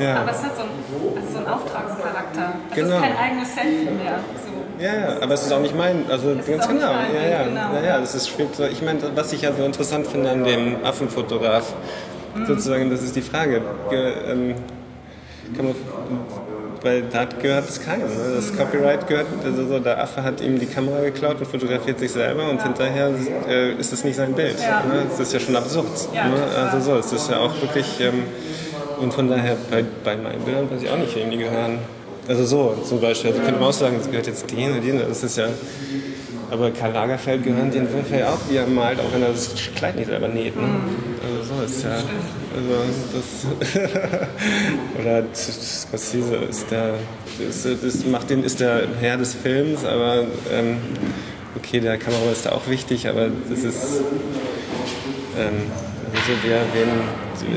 Ja. 0.00 0.20
aber 0.22 0.30
es 0.30 0.42
hat 0.42 0.56
so 0.56 0.62
einen, 0.62 1.16
also 1.16 1.32
so 1.32 1.38
einen 1.38 1.46
Auftragscharakter. 1.48 2.52
Es 2.70 2.76
Genau. 2.76 2.96
ist 2.96 3.02
kein 3.02 3.16
eigenes 3.16 3.54
Selfie 3.54 3.84
mehr. 3.90 4.18
So. 4.44 4.82
Ja, 4.84 4.94
ja, 4.94 5.16
aber 5.22 5.34
es 5.34 5.42
ist 5.42 5.52
auch 5.52 5.60
nicht 5.60 5.76
mein, 5.76 6.04
also 6.10 6.30
ist 6.30 6.48
ganz 6.48 6.66
genau. 6.68 6.92
mein 6.92 7.14
Ja, 7.14 7.28
ja, 7.28 7.42
genau. 7.44 7.74
ja, 7.74 7.82
ja, 7.82 8.00
das 8.00 8.14
ist 8.14 8.28
spielt 8.28 8.54
so. 8.56 8.64
Ich 8.64 8.82
meine, 8.82 8.98
was 9.14 9.32
ich 9.32 9.42
ja 9.42 9.52
so 9.52 9.64
interessant 9.64 10.06
finde 10.06 10.30
an 10.30 10.44
dem 10.44 10.76
Affenfotograf, 10.84 11.72
Mhm. 12.34 12.46
sozusagen, 12.46 12.90
das 12.90 13.02
ist 13.02 13.14
die 13.14 13.20
Frage. 13.22 13.60
Ge, 13.90 14.12
ähm, 14.30 14.54
kann 15.54 15.66
man, 15.66 15.74
weil 16.82 17.02
da 17.02 17.26
gehört 17.26 17.68
es 17.68 17.80
keinem. 17.84 18.08
Ne? 18.08 18.34
Das 18.36 18.56
Copyright 18.56 19.06
gehört, 19.06 19.26
also 19.44 19.66
so, 19.68 19.78
der 19.78 20.02
Affe 20.02 20.22
hat 20.22 20.40
ihm 20.40 20.58
die 20.58 20.66
Kamera 20.66 21.00
geklaut 21.00 21.36
und 21.38 21.46
fotografiert 21.46 21.98
sich 21.98 22.10
selber 22.10 22.48
und 22.48 22.60
hinterher 22.62 23.10
äh, 23.48 23.72
ist 23.74 23.92
es 23.92 24.02
nicht 24.02 24.16
sein 24.16 24.32
Bild. 24.32 24.56
Ja. 24.60 24.80
Ne? 24.80 25.02
Das 25.08 25.20
ist 25.20 25.32
ja 25.34 25.40
schon 25.40 25.54
absurd. 25.54 25.86
Ja, 26.14 26.24
ne? 26.26 26.36
Also 26.56 26.80
so, 26.80 26.96
es 26.98 27.12
ist 27.12 27.30
ja 27.30 27.38
auch 27.38 27.52
wirklich, 27.60 28.00
ähm, 28.00 28.24
und 29.02 29.12
von 29.12 29.28
daher 29.28 29.56
bei, 29.70 29.84
bei 30.04 30.16
meinen 30.16 30.40
Bildern 30.42 30.70
weiß 30.70 30.82
ich 30.82 30.88
auch 30.88 30.98
nicht, 30.98 31.14
wem 31.16 31.30
die 31.30 31.38
gehören. 31.38 31.78
Also 32.28 32.44
so 32.44 32.76
zum 32.88 33.00
Beispiel, 33.00 33.32
also 33.32 33.42
könnte 33.42 33.58
man 33.58 33.68
auch 33.68 33.72
sagen, 33.72 33.96
das 33.98 34.08
gehört 34.08 34.26
jetzt 34.28 34.50
denen 34.50 34.72
oder 34.72 34.80
denen. 34.80 35.00
Das 35.00 35.24
ist 35.24 35.36
ja, 35.36 35.48
Aber 36.50 36.70
Karl 36.70 36.92
Lagerfeld 36.92 37.42
gehören 37.42 37.70
den 37.70 37.92
Würfel 37.92 38.20
ja 38.20 38.28
auch, 38.28 38.38
wie 38.48 38.56
er 38.56 38.66
malt, 38.66 39.00
auch 39.00 39.12
wenn 39.12 39.22
er 39.22 39.30
das 39.30 39.50
Kleid 39.74 39.96
nicht 39.96 40.08
selber 40.08 40.28
näht. 40.28 40.54
Ne? 40.54 40.68
Also 41.24 41.54
so 41.54 41.64
ist 41.64 41.82
ja. 41.82 41.96
Also 42.54 42.74
das 43.14 43.80
oder 45.00 45.24
Scorsese 45.34 46.36
ist 46.36 46.70
der, 46.70 46.94
ist, 47.48 47.66
das 47.66 48.04
macht 48.06 48.30
den, 48.30 48.44
ist 48.44 48.60
der 48.60 48.82
Herr 49.00 49.16
des 49.16 49.34
Films, 49.34 49.84
aber 49.84 50.24
ähm, 50.52 50.76
okay, 51.56 51.80
der 51.80 51.96
Kamera 51.96 52.30
ist 52.30 52.46
da 52.46 52.52
auch 52.52 52.68
wichtig, 52.68 53.08
aber 53.08 53.28
das 53.48 53.64
ist 53.64 54.02
ähm, 55.38 55.62
also 56.14 56.32
wer, 56.44 56.60
wen, 56.74 56.88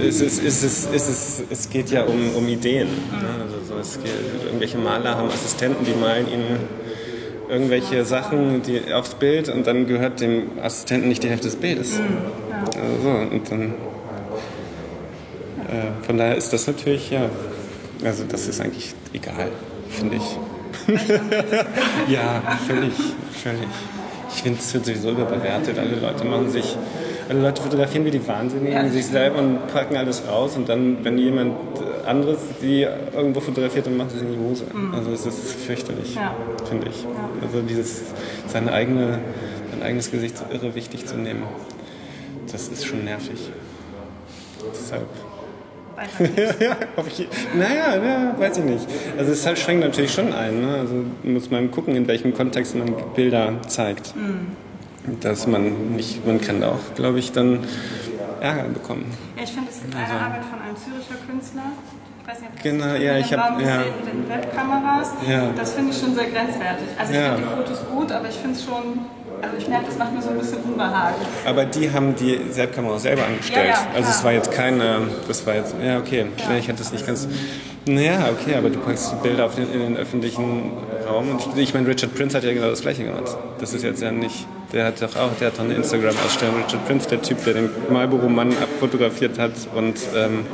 es, 0.08 0.22
ist, 0.22 0.44
es, 0.44 0.64
ist, 0.64 0.90
es, 0.94 1.10
ist, 1.10 1.44
es 1.50 1.70
geht 1.70 1.90
ja 1.90 2.04
um, 2.04 2.36
um 2.36 2.48
Ideen. 2.48 2.88
Ne? 2.88 3.28
Also 3.44 3.56
so, 3.68 3.80
es 3.80 4.00
geht, 4.02 4.12
irgendwelche 4.46 4.78
Maler 4.78 5.18
haben 5.18 5.30
Assistenten, 5.30 5.86
die 5.86 5.94
malen 5.94 6.28
ihnen 6.32 6.60
irgendwelche 7.50 8.06
Sachen 8.06 8.62
die, 8.64 8.94
aufs 8.94 9.16
Bild 9.16 9.50
und 9.50 9.68
dann 9.68 9.88
gehört 9.88 10.22
dem 10.22 10.60
Assistenten 10.62 11.10
nicht 11.10 11.24
die 11.24 11.30
Hälfte 11.30 11.48
des 11.48 11.56
Bildes. 11.56 12.00
Mhm. 12.00 12.18
Also 12.82 13.04
so, 13.04 13.10
und 13.10 13.52
dann, 13.52 13.74
äh, 15.70 16.06
von 16.06 16.18
daher 16.18 16.36
ist 16.36 16.52
das 16.54 16.68
natürlich, 16.68 17.12
ja, 17.12 17.30
also 18.04 18.24
das 18.28 18.48
ist 18.48 18.62
eigentlich 18.62 18.94
egal, 19.14 19.52
finde 19.90 20.18
ich. 20.18 20.38
ja, 22.08 22.42
völlig, 22.68 22.94
völlig. 23.44 23.68
Ich 24.36 24.44
finde, 24.44 24.60
es 24.60 24.74
wird 24.74 24.86
sowieso 24.86 25.12
überbewertet. 25.12 25.80
Alle 25.80 25.96
Leute 25.96 26.26
machen 26.26 26.50
sich 26.50 26.76
alle 27.30 27.42
Leute 27.42 27.62
fotografieren 27.62 28.06
wie 28.06 28.12
die 28.12 28.28
Wahnsinnigen, 28.28 28.74
ja, 28.74 28.88
sich 28.90 29.08
selber 29.08 29.40
und 29.40 29.68
packen 29.68 29.96
alles 29.96 30.28
raus 30.28 30.56
und 30.56 30.70
dann, 30.70 31.04
wenn 31.04 31.18
jemand 31.18 31.56
anderes 32.06 32.40
die 32.62 32.82
irgendwo 33.16 33.40
fotografiert, 33.40 33.88
dann 33.88 33.98
macht 33.98 34.14
es 34.16 34.22
in 34.22 34.32
die 34.32 34.38
Hose. 34.38 34.66
Mhm. 34.72 34.94
Also 34.94 35.12
es 35.12 35.26
ist 35.26 35.56
fürchterlich, 35.56 36.16
ja. 36.16 36.36
finde 36.68 36.90
ich. 36.90 37.04
Ja. 37.04 37.10
Also 37.42 37.62
dieses, 37.62 38.04
sein, 38.48 38.70
eigene, 38.70 39.20
sein 39.72 39.84
eigenes 39.84 40.12
Gesicht 40.12 40.38
so 40.38 40.46
irre 40.52 40.76
wichtig 40.76 41.06
zu 41.06 41.16
nehmen, 41.16 41.44
das 42.52 42.68
ist 42.68 42.86
schon 42.86 43.04
nervig. 43.04 43.50
Deshalb 44.74 45.08
ja, 46.60 46.76
ich, 47.08 47.26
naja, 47.58 47.96
ja, 47.96 48.36
weiß 48.38 48.58
ich 48.58 48.66
nicht. 48.66 48.86
Also 49.18 49.32
es 49.32 49.46
halt 49.46 49.58
schränkt 49.58 49.82
natürlich 49.82 50.12
schon 50.12 50.34
ein. 50.34 50.60
Ne? 50.60 50.78
Also 50.80 50.94
muss 51.24 51.50
man 51.50 51.72
gucken, 51.72 51.96
in 51.96 52.06
welchem 52.06 52.34
Kontext 52.34 52.76
man 52.76 52.94
Bilder 53.16 53.62
zeigt. 53.70 54.14
Mhm 54.14 54.65
dass 55.22 55.48
man 55.48 55.96
nicht, 55.96 56.26
man 56.26 56.42
kann 56.42 56.64
auch, 56.64 56.80
glaube 56.96 57.20
ich, 57.20 57.32
dann 57.32 57.60
Ärger 58.42 58.64
bekommen. 58.64 59.06
Ja, 59.36 59.44
ich 59.44 59.52
finde, 59.52 59.70
es 59.70 59.82
gibt 59.82 59.96
also, 59.96 60.14
eine 60.14 60.22
Arbeit 60.22 60.46
von 60.46 60.60
einem 60.62 60.76
Züricher 60.76 61.16
Künstler. 61.26 61.72
Ich 62.22 62.28
weiß 62.28 62.40
nicht, 62.42 62.52
ob 62.56 62.64
genau, 62.64 62.96
ja, 62.96 63.18
ich 63.18 63.34
habe 63.34 63.64
ja. 63.64 63.78
mit 63.78 64.14
den 64.14 64.30
Webkameras. 64.30 65.14
Ja. 65.28 65.52
Das 65.56 65.74
finde 65.74 65.92
ich 65.92 66.00
schon 66.00 66.16
sehr 66.16 66.26
grenzwertig. 66.26 66.88
Also 66.98 67.14
ich 67.14 67.20
ja. 67.20 67.36
finde 67.36 67.48
die 67.48 67.56
Fotos 67.56 67.86
gut, 67.92 68.12
aber 68.12 68.30
ich 68.30 68.36
finde 68.36 68.56
es 68.56 68.66
schon 68.66 69.06
also 69.42 69.58
ich 69.58 69.68
merke, 69.68 69.86
das 69.88 69.98
macht 69.98 70.14
mir 70.14 70.22
so 70.22 70.30
ein 70.30 70.38
bisschen 70.38 70.60
Unbehagen. 70.60 71.16
Aber 71.46 71.66
die 71.66 71.92
haben 71.92 72.16
die 72.16 72.40
Webkamera 72.56 72.98
selber 72.98 73.26
angestellt. 73.26 73.68
Ja, 73.68 73.74
ja, 73.74 73.88
also 73.94 74.10
es 74.10 74.24
war 74.24 74.32
jetzt 74.32 74.52
keine, 74.52 75.02
das 75.28 75.46
war 75.46 75.56
jetzt, 75.56 75.76
ja 75.84 76.00
okay, 76.00 76.26
ja. 76.38 76.58
ich 76.58 76.68
hätte 76.68 76.82
es 76.82 76.92
nicht 76.92 77.06
ganz, 77.06 77.28
naja, 77.88 78.30
okay, 78.32 78.56
aber 78.56 78.70
du 78.70 78.80
packst 78.80 79.12
die 79.12 79.28
Bilder 79.28 79.46
auf 79.46 79.56
den, 79.56 79.72
in 79.72 79.80
den 79.80 79.98
öffentlichen 79.98 80.72
Raum. 81.08 81.30
Und 81.32 81.42
ich, 81.42 81.64
ich 81.64 81.74
meine, 81.74 81.88
Richard 81.88 82.16
Prince 82.16 82.36
hat 82.36 82.44
ja 82.44 82.54
genau 82.54 82.70
das 82.70 82.82
gleiche 82.82 83.04
gemacht. 83.04 83.38
Das 83.60 83.74
ist 83.74 83.84
jetzt 83.84 84.02
ja 84.02 84.12
nicht, 84.12 84.48
der 84.74 84.86
hat 84.86 85.02
doch 85.02 85.16
auch, 85.16 85.32
der 85.40 85.48
hat 85.48 85.58
doch 85.58 85.64
eine 85.64 85.76
Instagram-Ausstellung. 85.76 86.56
Richard 86.64 86.86
Prince, 86.86 87.10
der 87.10 87.22
Typ, 87.22 87.44
der 87.44 87.54
den 87.56 87.70
Marlboro-Mann 87.90 88.52
abfotografiert 88.58 89.40
hat 89.40 89.54
und 89.76 89.98
ähm, 90.16 90.46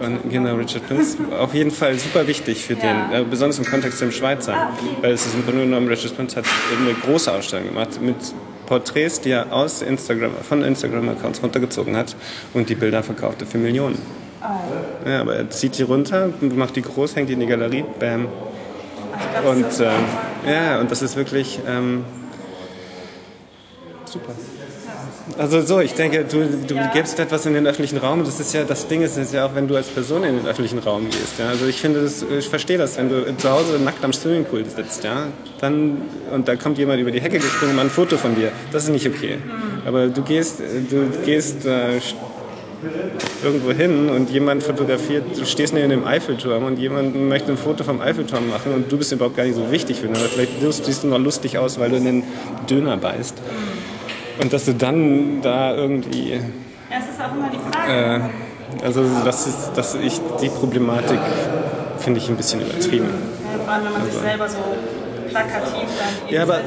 und 0.00 0.30
genau, 0.30 0.54
Richard 0.54 0.86
Prince. 0.86 1.18
Auf 1.38 1.52
jeden 1.52 1.70
Fall 1.70 1.98
super 1.98 2.26
wichtig 2.26 2.64
für 2.64 2.72
ja. 2.74 2.80
den, 2.80 3.12
äh, 3.12 3.24
besonders 3.24 3.58
im 3.58 3.66
Kontext 3.66 4.00
dem 4.00 4.10
Schweizer. 4.10 4.54
Ah, 4.54 4.70
okay. 4.72 4.96
Weil 5.02 5.12
es 5.12 5.26
ist 5.26 5.34
im 5.34 5.44
Grunde 5.44 5.64
genommen, 5.64 5.88
Richard 5.88 6.16
Prince 6.16 6.36
hat 6.36 6.46
eine 6.80 6.94
große 6.94 7.30
Ausstellung 7.30 7.68
gemacht 7.68 8.00
mit 8.00 8.16
Porträts, 8.66 9.20
die 9.20 9.30
er 9.30 9.52
aus 9.52 9.82
Instagram, 9.82 10.30
von 10.48 10.62
Instagram-Accounts 10.62 11.42
runtergezogen 11.42 11.96
hat 11.96 12.16
und 12.54 12.68
die 12.68 12.76
Bilder 12.76 13.02
verkaufte 13.02 13.44
für 13.44 13.58
Millionen. 13.58 14.00
Oh. 14.42 15.08
Ja, 15.08 15.20
aber 15.20 15.36
er 15.36 15.50
zieht 15.50 15.76
die 15.76 15.82
runter, 15.82 16.30
macht 16.40 16.76
die 16.76 16.82
groß, 16.82 17.16
hängt 17.16 17.28
die 17.28 17.34
in 17.34 17.40
die 17.40 17.46
Galerie, 17.46 17.84
bam. 17.98 18.28
Glaub, 19.32 19.54
und 19.54 19.80
äh, 19.80 20.50
ja, 20.50 20.80
und 20.80 20.90
das 20.90 21.02
ist 21.02 21.16
wirklich 21.16 21.60
ähm, 21.68 22.04
super. 24.10 24.32
Also 25.38 25.62
so, 25.62 25.80
ich 25.80 25.94
denke, 25.94 26.24
du, 26.24 26.46
du 26.66 26.74
ja. 26.74 26.90
gibst 26.92 27.18
etwas 27.18 27.46
in 27.46 27.54
den 27.54 27.66
öffentlichen 27.66 27.98
Raum. 27.98 28.24
Das 28.24 28.40
ist 28.40 28.52
ja 28.52 28.64
das 28.64 28.88
Ding 28.88 29.02
ist, 29.02 29.16
ist 29.16 29.32
ja 29.32 29.46
auch, 29.46 29.54
wenn 29.54 29.68
du 29.68 29.76
als 29.76 29.88
Person 29.88 30.24
in 30.24 30.36
den 30.36 30.46
öffentlichen 30.46 30.80
Raum 30.80 31.08
gehst. 31.08 31.38
Ja? 31.38 31.48
Also 31.48 31.66
ich 31.66 31.80
finde, 31.80 32.02
das, 32.02 32.22
ich 32.22 32.48
verstehe 32.48 32.78
das, 32.78 32.98
wenn 32.98 33.08
du 33.08 33.36
zu 33.36 33.50
Hause 33.50 33.78
nackt 33.78 34.04
am 34.04 34.12
Swimmingpool 34.12 34.64
sitzt, 34.64 35.04
ja, 35.04 35.28
dann 35.60 36.02
und 36.32 36.48
da 36.48 36.56
kommt 36.56 36.78
jemand 36.78 37.00
über 37.00 37.10
die 37.10 37.20
Hecke 37.20 37.38
gesprungen, 37.38 37.76
macht 37.76 37.86
ein 37.86 37.90
Foto 37.90 38.16
von 38.16 38.34
dir. 38.34 38.50
Das 38.72 38.84
ist 38.84 38.90
nicht 38.90 39.06
okay. 39.06 39.36
Mhm. 39.36 39.86
Aber 39.86 40.08
du 40.08 40.22
gehst, 40.22 40.60
du 40.60 41.10
gehst 41.24 41.64
äh, 41.64 42.00
irgendwo 43.44 43.72
hin 43.72 44.08
und 44.08 44.30
jemand 44.30 44.62
fotografiert, 44.62 45.24
du 45.36 45.44
stehst 45.44 45.74
neben 45.74 45.90
dem 45.90 46.06
Eiffelturm 46.06 46.64
und 46.64 46.78
jemand 46.78 47.14
möchte 47.14 47.52
ein 47.52 47.58
Foto 47.58 47.84
vom 47.84 48.00
Eiffelturm 48.00 48.48
machen 48.48 48.72
und 48.72 48.90
du 48.90 48.96
bist 48.96 49.12
überhaupt 49.12 49.36
gar 49.36 49.44
nicht 49.44 49.56
so 49.56 49.70
wichtig 49.70 49.98
für 49.98 50.06
ihn. 50.06 50.16
Aber 50.16 50.26
vielleicht 50.26 50.52
siehst 50.84 51.04
du 51.04 51.08
noch 51.08 51.18
lustig 51.18 51.58
aus, 51.58 51.78
weil 51.78 51.90
du 51.90 51.96
in 51.96 52.04
den 52.04 52.22
Döner 52.68 52.96
beißt. 52.96 53.36
Und 54.40 54.52
dass 54.52 54.64
du 54.64 54.74
dann 54.74 55.42
da 55.42 55.74
irgendwie. 55.74 56.32
Ja, 56.32 56.98
es 56.98 57.14
ist 57.14 57.20
auch 57.20 57.32
immer 57.34 57.50
die 57.50 57.58
Frage. 57.58 57.92
Äh, 57.92 58.84
also 58.84 59.04
das 59.24 59.46
ist, 59.46 59.72
dass 59.74 59.94
ich 59.94 60.20
die 60.40 60.48
Problematik 60.48 61.18
finde 61.98 62.18
ich 62.18 62.28
ein 62.28 62.36
bisschen 62.36 62.60
übertrieben. 62.60 63.08
Ja, 63.08 63.64
vor 63.64 63.74
allem, 63.74 63.84
wenn 63.84 63.92
man 63.92 64.02
also. 64.02 64.12
sich 64.12 64.20
selber 64.22 64.48
so 64.48 64.58
plakativ 65.30 65.88
dann 65.98 66.32
ja, 66.32 66.42
aber 66.42 66.60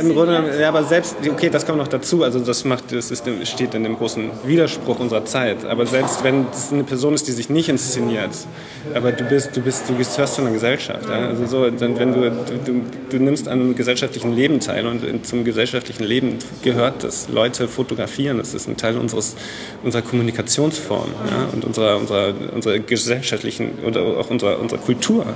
im 0.00 0.14
Grunde, 0.14 0.56
ja, 0.58 0.68
aber 0.68 0.84
selbst, 0.84 1.16
okay, 1.28 1.50
das 1.50 1.66
kommt 1.66 1.78
noch 1.78 1.88
dazu, 1.88 2.22
also 2.24 2.38
das 2.38 2.64
macht, 2.64 2.92
das 2.92 3.10
ist, 3.10 3.28
steht 3.44 3.74
in 3.74 3.84
dem 3.84 3.96
großen 3.96 4.30
Widerspruch 4.44 4.98
unserer 4.98 5.24
Zeit. 5.24 5.64
Aber 5.64 5.86
selbst 5.86 6.24
wenn 6.24 6.46
es 6.52 6.72
eine 6.72 6.84
Person 6.84 7.14
ist, 7.14 7.28
die 7.28 7.32
sich 7.32 7.50
nicht 7.50 7.68
inszeniert, 7.68 8.30
aber 8.94 9.12
du 9.12 9.24
bist, 9.24 9.56
du 9.56 9.60
bist, 9.60 9.88
du 9.88 9.94
gehörst 9.94 10.34
zu 10.34 10.40
einer 10.40 10.52
Gesellschaft. 10.52 11.08
Ja? 11.08 11.28
Also 11.28 11.46
so, 11.46 11.70
dann, 11.70 11.98
wenn 11.98 12.12
du, 12.12 12.30
du, 12.30 12.82
du 13.10 13.16
nimmst 13.18 13.48
an 13.48 13.60
einem 13.60 13.74
gesellschaftlichen 13.74 14.34
Leben 14.34 14.60
teil 14.60 14.86
und 14.86 15.26
zum 15.26 15.44
gesellschaftlichen 15.44 16.04
Leben 16.04 16.38
gehört 16.62 17.04
das. 17.04 17.28
Leute 17.28 17.68
fotografieren, 17.68 18.38
das 18.38 18.54
ist 18.54 18.68
ein 18.68 18.76
Teil 18.76 18.96
unseres, 18.96 19.36
unserer 19.82 20.02
Kommunikationsform 20.02 21.10
ja? 21.30 21.48
und 21.52 21.64
unserer, 21.64 21.96
unserer, 21.96 22.34
unserer 22.54 22.78
gesellschaftlichen 22.78 23.78
oder 23.86 24.02
auch 24.02 24.30
unserer, 24.30 24.58
unserer 24.60 24.80
Kultur 24.80 25.26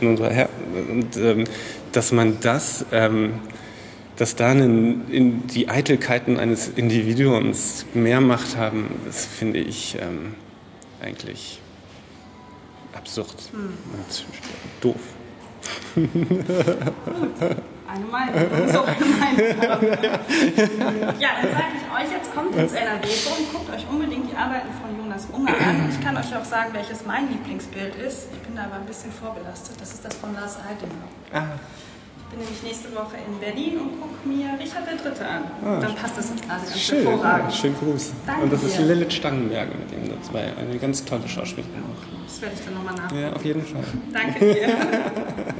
und 0.00 0.08
unserer 0.08 0.30
Her 0.30 0.48
und, 0.74 1.16
ähm, 1.16 1.44
dass 1.92 2.12
man 2.12 2.40
das, 2.40 2.84
ähm, 2.92 3.34
dass 4.16 4.36
da 4.36 4.52
in, 4.52 5.08
in 5.10 5.46
die 5.46 5.68
Eitelkeiten 5.68 6.38
eines 6.38 6.68
Individuums 6.68 7.86
mehr 7.94 8.20
Macht 8.20 8.56
haben, 8.56 8.88
das 9.06 9.24
finde 9.24 9.60
ich 9.60 9.96
ähm, 10.00 10.34
eigentlich 11.02 11.60
absurd 12.92 13.34
hm. 13.52 13.74
und 13.92 14.24
doof. 14.80 15.00
Eine 17.94 18.06
Meinung. 18.10 18.72
So 18.72 18.82
eine 18.82 19.04
Meinung. 19.04 19.38
ja, 21.20 21.28
dann 21.40 21.50
sage 21.52 21.74
ich 21.78 21.86
euch, 21.94 22.10
jetzt 22.10 22.34
kommt 22.34 22.56
ins 22.56 22.72
NRW 22.72 23.06
und 23.06 23.52
guckt 23.52 23.70
euch 23.72 23.86
unbedingt 23.88 24.30
die 24.30 24.36
Arbeiten 24.36 24.68
von 24.82 24.93
Jonas 25.14 25.28
Unger 25.32 25.54
an. 25.54 25.88
Ich 25.90 26.00
kann 26.04 26.16
euch 26.16 26.36
auch 26.36 26.44
sagen, 26.44 26.72
welches 26.72 27.06
mein 27.06 27.28
Lieblingsbild 27.28 27.94
ist. 27.96 28.28
Ich 28.32 28.38
bin 28.40 28.56
da 28.56 28.64
aber 28.64 28.76
ein 28.76 28.86
bisschen 28.86 29.12
vorbelastet. 29.12 29.80
Das 29.80 29.92
ist 29.92 30.04
das 30.04 30.16
von 30.16 30.34
Lars 30.34 30.58
Heidinger. 30.58 31.08
Ah 31.32 31.58
bin 32.30 32.40
nämlich 32.40 32.62
nächste 32.64 32.92
Woche 32.96 33.16
in 33.28 33.38
Berlin 33.38 33.78
und 33.78 34.00
gucke 34.00 34.26
mir 34.26 34.58
Richard 34.58 34.88
III. 34.88 35.24
an. 35.24 35.44
Ah, 35.64 35.78
dann 35.80 35.94
passt 35.94 36.18
das 36.18 36.32
also 36.32 36.42
ganz 36.48 36.80
schön, 36.80 37.06
hervorragend. 37.06 37.54
Schönen 37.54 37.76
Gruß. 37.76 38.12
Danke 38.26 38.42
und 38.42 38.52
das 38.52 38.60
dir. 38.60 38.66
ist 38.66 38.78
Lilith 38.80 39.12
Stangenberger 39.12 39.72
mit 39.76 39.92
ihm 39.92 40.18
dabei. 40.20 40.52
Eine 40.56 40.78
ganz 40.78 41.04
tolle 41.04 41.28
Schauspielerin 41.28 41.84
auch. 41.84 42.24
Das 42.26 42.42
werde 42.42 42.54
ich 42.58 42.64
dann 42.64 42.74
nochmal 42.74 42.94
nachgucken. 42.94 43.20
Ja, 43.22 43.32
auf 43.34 43.44
jeden 43.44 43.64
Fall. 43.64 43.84
Danke 44.12 44.52
dir. 44.52 44.68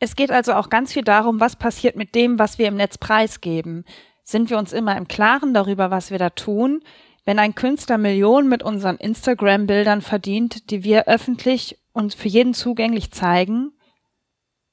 Es 0.00 0.16
geht 0.16 0.30
also 0.30 0.52
auch 0.52 0.68
ganz 0.68 0.92
viel 0.92 1.04
darum, 1.04 1.40
was 1.40 1.56
passiert 1.56 1.96
mit 1.96 2.14
dem, 2.14 2.38
was 2.38 2.58
wir 2.58 2.68
im 2.68 2.76
Netz 2.76 2.98
preisgeben. 2.98 3.84
Sind 4.22 4.50
wir 4.50 4.58
uns 4.58 4.74
immer 4.74 4.96
im 4.98 5.08
Klaren 5.08 5.54
darüber, 5.54 5.90
was 5.90 6.10
wir 6.10 6.18
da 6.18 6.30
tun? 6.30 6.80
Wenn 7.24 7.38
ein 7.38 7.54
Künstler 7.54 7.98
Millionen 7.98 8.48
mit 8.48 8.62
unseren 8.62 8.96
Instagram-Bildern 8.96 10.02
verdient, 10.02 10.70
die 10.70 10.84
wir 10.84 11.08
öffentlich 11.08 11.78
und 11.92 12.14
für 12.14 12.28
jeden 12.28 12.54
zugänglich 12.54 13.12
zeigen, 13.12 13.72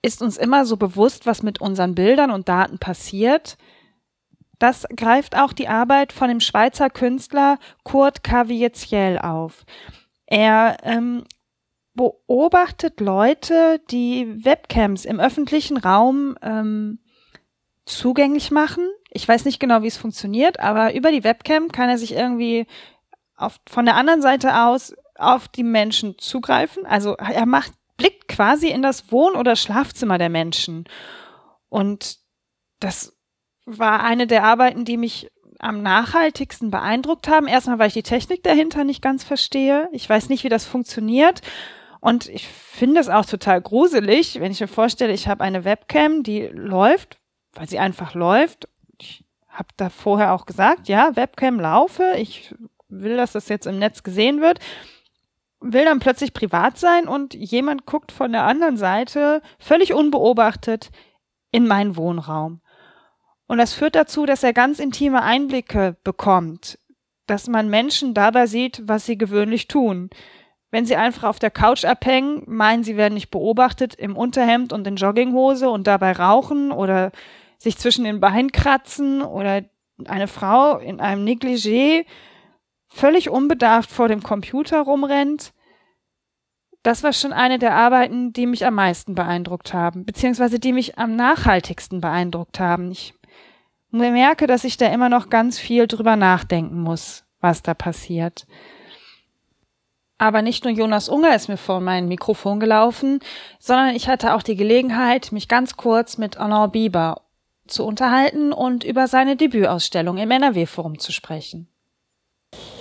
ist 0.01 0.21
uns 0.21 0.37
immer 0.37 0.65
so 0.65 0.77
bewusst, 0.77 1.25
was 1.25 1.43
mit 1.43 1.61
unseren 1.61 1.95
Bildern 1.95 2.31
und 2.31 2.49
Daten 2.49 2.79
passiert. 2.79 3.57
Das 4.59 4.85
greift 4.95 5.37
auch 5.37 5.53
die 5.53 5.67
Arbeit 5.67 6.11
von 6.11 6.27
dem 6.27 6.39
Schweizer 6.39 6.89
Künstler 6.89 7.57
Kurt 7.83 8.23
Cavieziel 8.23 9.19
auf. 9.21 9.65
Er 10.25 10.77
ähm, 10.83 11.23
beobachtet 11.93 12.99
Leute, 12.99 13.81
die 13.89 14.45
Webcams 14.45 15.05
im 15.05 15.19
öffentlichen 15.19 15.77
Raum 15.77 16.37
ähm, 16.41 16.99
zugänglich 17.85 18.51
machen. 18.51 18.87
Ich 19.09 19.27
weiß 19.27 19.45
nicht 19.45 19.59
genau, 19.59 19.81
wie 19.81 19.87
es 19.87 19.97
funktioniert, 19.97 20.59
aber 20.59 20.93
über 20.93 21.11
die 21.11 21.23
Webcam 21.23 21.71
kann 21.71 21.89
er 21.89 21.97
sich 21.97 22.13
irgendwie 22.13 22.67
auf, 23.35 23.59
von 23.67 23.85
der 23.85 23.95
anderen 23.95 24.21
Seite 24.21 24.63
aus 24.63 24.93
auf 25.15 25.47
die 25.47 25.63
Menschen 25.63 26.17
zugreifen. 26.17 26.85
Also 26.85 27.15
er 27.15 27.45
macht 27.45 27.73
blickt 27.97 28.27
quasi 28.27 28.69
in 28.69 28.81
das 28.81 29.11
Wohn- 29.11 29.35
oder 29.35 29.55
Schlafzimmer 29.55 30.17
der 30.17 30.29
Menschen. 30.29 30.85
Und 31.69 32.17
das 32.79 33.15
war 33.65 34.03
eine 34.03 34.25
der 34.25 34.43
Arbeiten, 34.43 34.85
die 34.85 34.97
mich 34.97 35.29
am 35.59 35.83
nachhaltigsten 35.83 36.71
beeindruckt 36.71 37.27
haben. 37.27 37.47
Erstmal, 37.47 37.77
weil 37.77 37.89
ich 37.89 37.93
die 37.93 38.03
Technik 38.03 38.41
dahinter 38.43 38.83
nicht 38.83 39.03
ganz 39.03 39.23
verstehe. 39.23 39.87
Ich 39.91 40.09
weiß 40.09 40.29
nicht, 40.29 40.43
wie 40.43 40.49
das 40.49 40.65
funktioniert. 40.65 41.41
Und 41.99 42.27
ich 42.29 42.47
finde 42.47 42.99
es 42.99 43.09
auch 43.09 43.27
total 43.27 43.61
gruselig, 43.61 44.39
wenn 44.39 44.51
ich 44.51 44.59
mir 44.59 44.67
vorstelle, 44.67 45.13
ich 45.13 45.27
habe 45.27 45.43
eine 45.43 45.63
Webcam, 45.63 46.23
die 46.23 46.47
läuft, 46.47 47.19
weil 47.53 47.67
sie 47.67 47.79
einfach 47.79 48.13
läuft. 48.13 48.67
Ich 48.99 49.23
habe 49.49 49.69
da 49.77 49.89
vorher 49.89 50.33
auch 50.33 50.45
gesagt, 50.45 50.87
ja, 50.87 51.15
Webcam 51.15 51.59
laufe. 51.59 52.15
Ich 52.17 52.53
will, 52.87 53.17
dass 53.17 53.33
das 53.33 53.49
jetzt 53.49 53.67
im 53.67 53.79
Netz 53.79 54.03
gesehen 54.03 54.41
wird. 54.41 54.59
Will 55.59 55.85
dann 55.85 55.99
plötzlich 55.99 56.33
privat 56.33 56.77
sein 56.77 57.07
und 57.07 57.33
jemand 57.33 57.85
guckt 57.85 58.11
von 58.11 58.31
der 58.31 58.43
anderen 58.43 58.77
Seite 58.77 59.41
völlig 59.59 59.93
unbeobachtet 59.93 60.89
in 61.51 61.67
meinen 61.67 61.95
Wohnraum. 61.95 62.61
Und 63.47 63.57
das 63.57 63.73
führt 63.73 63.95
dazu, 63.95 64.25
dass 64.25 64.43
er 64.43 64.53
ganz 64.53 64.79
intime 64.79 65.21
Einblicke 65.21 65.97
bekommt, 66.03 66.79
dass 67.27 67.47
man 67.47 67.69
Menschen 67.69 68.13
dabei 68.13 68.47
sieht, 68.47 68.81
was 68.85 69.05
sie 69.05 69.17
gewöhnlich 69.17 69.67
tun. 69.67 70.09
Wenn 70.71 70.85
sie 70.85 70.95
einfach 70.95 71.25
auf 71.25 71.37
der 71.37 71.51
Couch 71.51 71.83
abhängen, 71.83 72.43
meinen, 72.47 72.85
sie 72.85 72.95
werden 72.95 73.13
nicht 73.13 73.29
beobachtet 73.29 73.93
im 73.93 74.15
Unterhemd 74.15 74.71
und 74.71 74.87
in 74.87 74.95
Jogginghose 74.95 75.69
und 75.69 75.85
dabei 75.85 76.13
rauchen 76.13 76.71
oder 76.71 77.11
sich 77.61 77.77
zwischen 77.77 78.05
den 78.05 78.19
Beinen 78.19 78.51
kratzen 78.51 79.21
oder 79.21 79.61
eine 80.05 80.27
Frau 80.27 80.79
in 80.79 80.99
einem 80.99 81.23
Negligé 81.23 82.07
völlig 82.87 83.29
unbedarft 83.29 83.91
vor 83.91 84.07
dem 84.07 84.23
Computer 84.23 84.81
rumrennt. 84.81 85.53
Das 86.81 87.03
war 87.03 87.13
schon 87.13 87.33
eine 87.33 87.59
der 87.59 87.75
Arbeiten, 87.75 88.33
die 88.33 88.47
mich 88.47 88.65
am 88.65 88.73
meisten 88.73 89.13
beeindruckt 89.13 89.75
haben, 89.75 90.05
beziehungsweise 90.05 90.57
die 90.57 90.73
mich 90.73 90.97
am 90.97 91.15
nachhaltigsten 91.15 92.01
beeindruckt 92.01 92.59
haben. 92.59 92.89
Ich 92.89 93.13
merke, 93.91 94.47
dass 94.47 94.63
ich 94.63 94.77
da 94.77 94.87
immer 94.87 95.09
noch 95.09 95.29
ganz 95.29 95.59
viel 95.59 95.85
drüber 95.85 96.15
nachdenken 96.15 96.81
muss, 96.81 97.25
was 97.41 97.61
da 97.61 97.75
passiert. 97.75 98.47
Aber 100.17 100.41
nicht 100.41 100.63
nur 100.63 100.73
Jonas 100.73 101.09
Unger 101.09 101.35
ist 101.35 101.47
mir 101.47 101.57
vor 101.57 101.79
mein 101.79 102.07
Mikrofon 102.07 102.59
gelaufen, 102.59 103.19
sondern 103.59 103.95
ich 103.95 104.07
hatte 104.07 104.33
auch 104.33 104.41
die 104.41 104.55
Gelegenheit, 104.55 105.31
mich 105.31 105.47
ganz 105.47 105.77
kurz 105.77 106.17
mit 106.17 106.39
Honor 106.39 106.69
Bieber 106.69 107.20
zu 107.71 107.85
unterhalten 107.85 108.53
und 108.53 108.83
über 108.83 109.07
seine 109.07 109.35
Debütausstellung 109.35 110.17
im 110.17 110.29
NRW-Forum 110.29 110.99
zu 110.99 111.11
sprechen. 111.11 111.67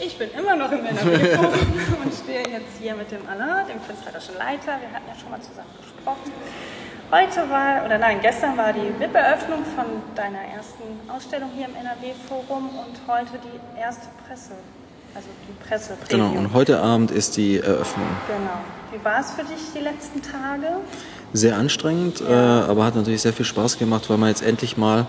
Ich 0.04 0.18
bin 0.18 0.30
immer 0.36 0.56
noch 0.56 0.72
im 0.72 0.84
NRW-Forum 0.84 1.52
und 2.04 2.12
stehe 2.12 2.40
jetzt 2.40 2.78
hier 2.80 2.94
mit 2.94 3.10
dem 3.10 3.26
Alain, 3.28 3.66
dem 3.66 3.80
künstlerischen 3.86 4.36
Leiter. 4.36 4.78
Wir 4.80 4.90
hatten 4.92 5.08
ja 5.08 5.14
schon 5.18 5.30
mal 5.30 5.40
zusammen 5.40 5.70
gesprochen. 5.80 6.32
Heute 7.12 7.50
war, 7.50 7.84
oder 7.84 7.98
nein, 7.98 8.20
gestern 8.20 8.56
war 8.56 8.72
die 8.72 8.92
VIP-Eröffnung 9.00 9.64
von 9.74 9.84
deiner 10.14 10.40
ersten 10.40 10.84
Ausstellung 11.08 11.50
hier 11.56 11.66
im 11.66 11.74
NRW-Forum 11.74 12.68
und 12.68 13.00
heute 13.08 13.32
die 13.42 13.80
erste 13.80 14.06
Presse, 14.26 14.52
also 15.14 15.28
die 15.48 15.68
Presse. 15.68 15.94
-Preview. 15.94 16.08
Genau, 16.08 16.30
und 16.38 16.52
heute 16.52 16.80
Abend 16.80 17.10
ist 17.10 17.36
die 17.36 17.58
Eröffnung. 17.58 18.06
Genau. 18.28 18.60
Wie 18.92 19.04
war 19.04 19.20
es 19.20 19.32
für 19.32 19.42
dich 19.44 19.72
die 19.74 19.80
letzten 19.80 20.22
Tage? 20.22 20.78
Sehr 21.32 21.56
anstrengend, 21.56 22.20
äh, 22.20 22.32
aber 22.32 22.84
hat 22.84 22.96
natürlich 22.96 23.22
sehr 23.22 23.32
viel 23.32 23.46
Spaß 23.46 23.78
gemacht, 23.78 24.10
weil 24.10 24.18
man 24.18 24.30
jetzt 24.30 24.42
endlich 24.42 24.76
mal 24.76 25.06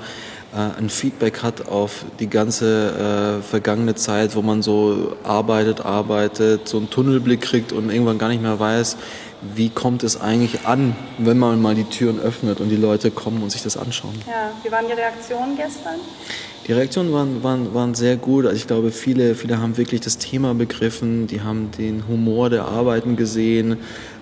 äh, 0.54 0.78
ein 0.78 0.90
Feedback 0.90 1.42
hat 1.44 1.68
auf 1.68 2.06
die 2.20 2.30
ganze 2.30 3.40
äh, 3.40 3.42
vergangene 3.42 3.96
Zeit, 3.96 4.36
wo 4.36 4.42
man 4.42 4.62
so 4.62 5.16
arbeitet, 5.24 5.86
arbeitet, 5.86 6.68
so 6.68 6.78
einen 6.78 6.90
Tunnelblick 6.90 7.42
kriegt 7.42 7.72
und 7.72 7.90
irgendwann 7.90 8.18
gar 8.18 8.28
nicht 8.28 8.42
mehr 8.42 8.60
weiß, 8.60 8.98
wie 9.56 9.70
kommt 9.70 10.04
es 10.04 10.20
eigentlich 10.20 10.68
an, 10.68 10.96
wenn 11.18 11.40
man 11.40 11.62
mal 11.62 11.74
die 11.74 11.86
Türen 11.86 12.20
öffnet 12.20 12.60
und 12.60 12.70
die 12.70 12.75
Leute 12.75 13.12
kommen 13.12 13.42
und 13.42 13.51
sich 13.51 13.63
das 13.63 13.78
anschauen. 13.78 14.13
Ja, 14.28 14.51
wie 14.63 14.72
waren 14.72 14.86
die 14.88 14.94
Reaktionen 14.94 15.56
gestern? 15.56 15.96
Die 16.68 16.74
Reaktionen 16.74 17.12
waren, 17.12 17.44
waren, 17.44 17.74
waren 17.74 17.96
sehr 17.96 18.18
gut. 18.18 18.46
Also 18.46 18.56
ich 18.56 18.68
glaube, 18.68 18.92
viele, 18.92 19.34
viele 19.34 19.60
haben 19.60 19.78
wirklich 19.78 20.01
das 20.01 20.20
Thema 20.20 20.54
begriffen, 20.54 21.25
die 21.25 21.42
haben 21.42 21.72
den 21.78 22.08
Humor 22.08 22.51
der 22.51 22.66
Arbeiten 22.66 23.16
gesehen, 23.16 23.78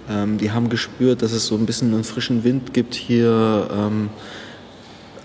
ähm, 0.10 0.38
die 0.38 0.52
haben 0.52 0.70
gespürt, 0.70 1.22
dass 1.22 1.32
es 1.32 1.46
so 1.46 1.56
ein 1.56 1.66
bisschen 1.66 1.94
einen 1.94 2.04
frischen 2.04 2.44
Wind 2.44 2.74
gibt 2.74 2.96
hier. 2.96 3.70
Ähm, 3.72 4.10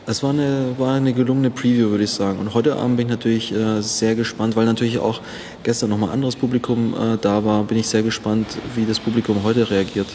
es 0.07 0.23
war 0.23 0.31
eine, 0.31 0.75
war 0.77 0.95
eine 0.95 1.15
gelungene 1.15 1.51
Preview, 1.51 1.91
würde 1.91 2.05
ich 2.05 2.11
sagen. 2.11 2.39
Und 2.39 2.53
heute 2.53 2.77
Abend 2.77 2.99
bin 2.99 3.07
ich 3.07 3.11
natürlich 3.11 3.55
äh, 3.55 3.81
sehr 3.81 4.15
gespannt, 4.15 4.55
weil 4.55 4.67
natürlich 4.67 4.99
auch 4.99 5.23
gestern 5.63 5.91
nochmal 5.91 6.11
anderes 6.11 6.37
Publikum 6.37 6.95
äh, 6.95 7.17
da 7.19 7.45
war. 7.45 7.65
Bin 7.65 7.79
ich 7.79 7.87
sehr 7.87 8.03
gespannt, 8.03 8.47
wie 8.75 8.85
das 8.85 9.01
Publikum 9.01 9.43
heute 9.43 9.71
reagiert. 9.71 10.09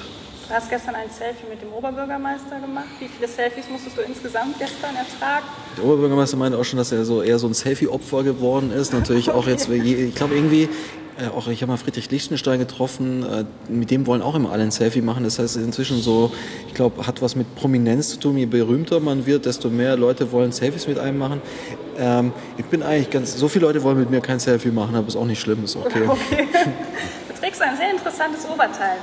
Du 0.47 0.55
hast 0.55 0.69
gestern 0.69 0.95
ein 0.95 1.09
Selfie 1.11 1.45
mit 1.47 1.61
dem 1.61 1.71
Oberbürgermeister 1.71 2.59
gemacht. 2.59 2.87
Wie 2.99 3.07
viele 3.07 3.27
Selfies 3.27 3.65
musstest 3.69 3.97
du 3.97 4.01
insgesamt 4.01 4.57
gestern 4.57 4.95
ertragen? 4.95 5.45
Der 5.77 5.83
Oberbürgermeister 5.83 6.37
meinte 6.37 6.57
auch 6.57 6.63
schon, 6.63 6.77
dass 6.77 6.91
er 6.91 7.05
so 7.05 7.21
eher 7.21 7.37
so 7.37 7.45
ein 7.45 7.53
Selfie-Opfer 7.53 8.23
geworden 8.23 8.71
ist. 8.71 8.91
Natürlich 8.91 9.29
auch 9.29 9.45
jetzt, 9.45 9.69
ich 9.69 10.15
glaube 10.15 10.35
irgendwie 10.35 10.67
äh, 11.19 11.27
auch 11.27 11.47
ich 11.47 11.61
habe 11.61 11.71
mal 11.71 11.77
Friedrich 11.77 12.09
Lichtenstein 12.11 12.59
getroffen, 12.59 13.23
äh, 13.23 13.45
mit 13.71 13.91
dem 13.91 14.07
wollen 14.07 14.21
auch 14.21 14.35
immer 14.35 14.51
alle 14.51 14.63
ein 14.63 14.71
Selfie 14.71 15.01
machen. 15.01 15.23
Das 15.23 15.39
heißt 15.39 15.57
inzwischen 15.57 16.01
so, 16.01 16.31
ich 16.67 16.73
glaube, 16.73 17.05
hat 17.05 17.21
was 17.21 17.35
mit 17.35 17.55
Prominenz 17.55 18.09
zu 18.09 18.19
tun. 18.19 18.37
Je 18.37 18.45
berühmter 18.45 18.99
man 18.99 19.25
wird, 19.25 19.45
desto 19.45 19.69
mehr 19.69 19.95
Leute 19.97 20.31
wollen 20.31 20.51
Selfies 20.51 20.87
mit 20.87 20.99
einem 20.99 21.17
machen. 21.17 21.41
Ähm, 21.97 22.31
ich 22.57 22.65
bin 22.65 22.83
eigentlich 22.83 23.09
ganz, 23.09 23.35
so 23.35 23.47
viele 23.47 23.65
Leute 23.65 23.83
wollen 23.83 23.99
mit 23.99 24.09
mir 24.09 24.21
kein 24.21 24.39
Selfie 24.39 24.71
machen, 24.71 24.95
aber 24.95 25.07
ist 25.07 25.15
auch 25.15 25.25
nicht 25.25 25.39
schlimm, 25.39 25.63
ist 25.63 25.75
okay. 25.75 26.03
okay. 26.07 26.47
Du 27.27 27.39
trägst 27.39 27.61
ein 27.61 27.75
sehr 27.77 27.91
interessantes 27.91 28.45
Oberteil. 28.45 28.97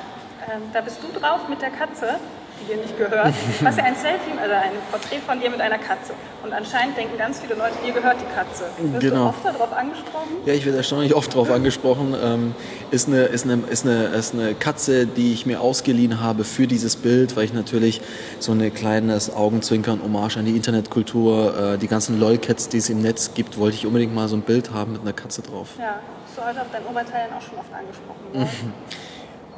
Ähm, 0.49 0.63
da 0.73 0.81
bist 0.81 0.99
du 1.03 1.19
drauf 1.19 1.49
mit 1.49 1.61
der 1.61 1.71
Katze 1.71 2.19
die 2.61 2.73
dir 2.73 2.81
nicht 2.81 2.97
gehört. 2.97 3.35
Was 3.61 3.77
ja 3.77 3.85
ein 3.85 3.95
Selfie 3.97 4.33
oder 4.33 4.57
also 4.57 4.67
ein 4.67 4.73
Porträt 4.91 5.19
von 5.19 5.41
dir 5.41 5.51
mit 5.51 5.61
einer 5.61 5.79
Katze. 5.79 6.15
Und 6.43 6.53
anscheinend 6.53 6.97
denken 6.97 7.17
ganz 7.19 7.41
viele 7.41 7.55
Leute, 7.55 7.75
dir 7.85 7.93
gehört 7.93 8.17
die 8.21 8.35
Katze. 8.35 8.65
Wirst 8.79 9.01
genau. 9.01 9.17
du 9.17 9.29
oft 9.29 9.45
darauf 9.45 9.73
angesprochen? 9.73 10.37
Ja, 10.45 10.55
ich 10.55 10.65
werde 10.65 10.79
erstaunlich 10.79 11.15
oft 11.15 11.33
darauf 11.33 11.51
angesprochen. 11.51 12.15
Ähm, 12.23 12.55
ist, 12.91 13.09
eine, 13.09 13.25
ist, 13.25 13.45
eine, 13.45 13.63
ist, 13.69 13.85
eine, 13.85 14.07
ist 14.07 14.35
eine 14.35 14.55
Katze, 14.55 15.07
die 15.07 15.33
ich 15.33 15.47
mir 15.47 15.61
ausgeliehen 15.61 16.21
habe 16.21 16.45
für 16.45 16.67
dieses 16.67 16.97
Bild, 16.97 17.37
weil 17.37 17.45
ich 17.45 17.53
natürlich 17.53 18.01
so 18.39 18.53
ein 18.53 18.75
kleines 18.75 19.35
Augenzwinkern, 19.35 20.01
Hommage 20.03 20.39
an 20.39 20.45
die 20.45 20.57
Internetkultur, 20.57 21.75
äh, 21.75 21.79
die 21.79 21.89
ganzen 21.89 22.19
LOL-Cats, 22.21 22.69
die 22.69 22.79
es 22.79 22.89
im 22.91 23.03
Netz 23.03 23.33
gibt, 23.35 23.59
wollte 23.59 23.77
ich 23.77 23.87
unbedingt 23.87 24.15
mal 24.15 24.29
so 24.29 24.37
ein 24.37 24.43
Bild 24.43 24.73
haben 24.73 24.93
mit 24.93 25.03
einer 25.03 25.13
Katze 25.13 25.43
drauf. 25.43 25.71
Ja, 25.79 26.01
bist 26.27 26.39
du 26.39 26.45
heute 26.45 26.61
auf 26.61 26.69
dein 26.73 26.85
Oberteil 26.87 27.29
auch 27.37 27.43
schon 27.43 27.59
oft 27.59 27.73
angesprochen 27.73 28.33
worden? 28.33 28.73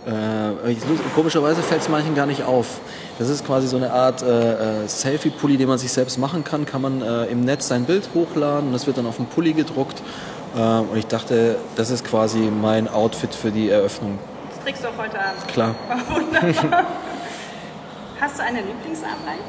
Äh, 0.06 0.74
komischerweise 1.14 1.62
fällt 1.62 1.82
es 1.82 1.88
manchen 1.88 2.14
gar 2.14 2.26
nicht 2.26 2.44
auf. 2.44 2.80
Das 3.18 3.28
ist 3.28 3.44
quasi 3.44 3.66
so 3.66 3.76
eine 3.76 3.92
Art 3.92 4.22
äh, 4.22 4.84
äh, 4.84 4.88
Selfie-Pulli, 4.88 5.56
den 5.56 5.68
man 5.68 5.78
sich 5.78 5.92
selbst 5.92 6.18
machen 6.18 6.44
kann. 6.44 6.64
Kann 6.64 6.82
man 6.82 7.02
äh, 7.02 7.24
im 7.26 7.40
Netz 7.40 7.68
sein 7.68 7.84
Bild 7.84 8.08
hochladen 8.14 8.68
und 8.68 8.72
das 8.72 8.86
wird 8.86 8.96
dann 8.96 9.06
auf 9.06 9.16
dem 9.16 9.26
Pulli 9.26 9.52
gedruckt. 9.52 10.02
Äh, 10.56 10.60
und 10.60 10.96
ich 10.96 11.06
dachte, 11.06 11.56
das 11.76 11.90
ist 11.90 12.06
quasi 12.06 12.38
mein 12.38 12.88
Outfit 12.88 13.34
für 13.34 13.50
die 13.50 13.70
Eröffnung. 13.70 14.18
Das 14.50 14.64
trägst 14.64 14.84
du 14.84 14.88
auch 14.88 14.98
heute 14.98 15.18
Abend. 15.18 15.48
Klar. 15.48 15.74
Wunderbar. 16.08 16.86
Hast 18.20 18.38
du 18.38 18.42
eine 18.42 18.60
Lieblingsarbeit 18.60 19.44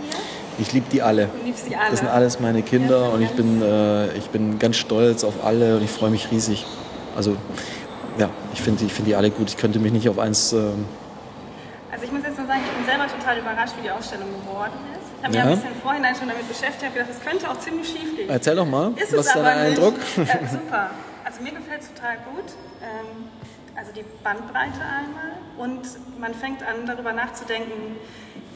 hier? 0.00 0.20
Ich 0.58 0.72
liebe 0.72 0.86
die 0.90 1.02
alle. 1.02 1.26
Du 1.26 1.44
liebst 1.44 1.66
die 1.68 1.76
alle. 1.76 1.90
Das 1.90 2.00
sind 2.00 2.08
alles 2.08 2.40
meine 2.40 2.62
Kinder 2.62 3.12
und 3.12 3.22
ich 3.22 3.30
bin, 3.30 3.60
äh, 3.60 4.12
ich 4.16 4.28
bin 4.30 4.58
ganz 4.58 4.76
stolz 4.76 5.24
auf 5.24 5.44
alle 5.44 5.76
und 5.76 5.82
ich 5.82 5.90
freue 5.90 6.10
mich 6.10 6.30
riesig. 6.30 6.64
Also 7.16 7.36
ja, 8.18 8.30
ich 8.52 8.62
finde 8.62 8.84
ich 8.84 8.92
find 8.92 9.08
die 9.08 9.14
alle 9.14 9.30
gut. 9.30 9.48
Ich 9.48 9.56
könnte 9.56 9.78
mich 9.78 9.92
nicht 9.92 10.08
auf 10.08 10.18
eins. 10.18 10.52
Ähm 10.52 10.86
also 11.92 12.04
ich 12.04 12.12
muss 12.12 12.22
jetzt 12.24 12.38
mal 12.38 12.46
sagen, 12.46 12.60
ich 12.66 12.76
bin 12.76 12.86
selber 12.86 13.06
total 13.06 13.38
überrascht, 13.38 13.74
wie 13.78 13.82
die 13.82 13.90
Ausstellung 13.90 14.28
geworden 14.40 14.72
ist. 14.92 15.08
Ich 15.18 15.24
habe 15.24 15.36
ja. 15.36 15.44
mich 15.44 15.54
ein 15.54 15.62
bisschen 15.62 15.82
vorhinein 15.82 16.14
schon 16.14 16.28
damit 16.28 16.48
beschäftigt, 16.48 16.84
habe 16.84 16.94
gedacht, 16.94 17.10
das 17.10 17.24
könnte 17.24 17.50
auch 17.50 17.58
ziemlich 17.60 17.88
schief 17.88 18.16
gehen. 18.16 18.28
Erzähl 18.28 18.56
doch 18.56 18.66
mal, 18.66 18.92
ist 18.96 19.16
was 19.16 19.26
ist 19.26 19.36
dein 19.36 19.46
Eindruck? 19.46 19.94
Äh, 20.18 20.46
super. 20.50 20.90
Also 21.24 21.42
mir 21.42 21.52
gefällt 21.52 21.82
es 21.82 21.88
total 21.94 22.16
gut. 22.30 22.52
Ähm, 22.82 23.30
also 23.76 23.90
die 23.92 24.04
Bandbreite 24.22 24.80
einmal 24.80 25.32
und 25.58 25.80
man 26.20 26.34
fängt 26.34 26.62
an, 26.62 26.86
darüber 26.86 27.12
nachzudenken, 27.12 27.96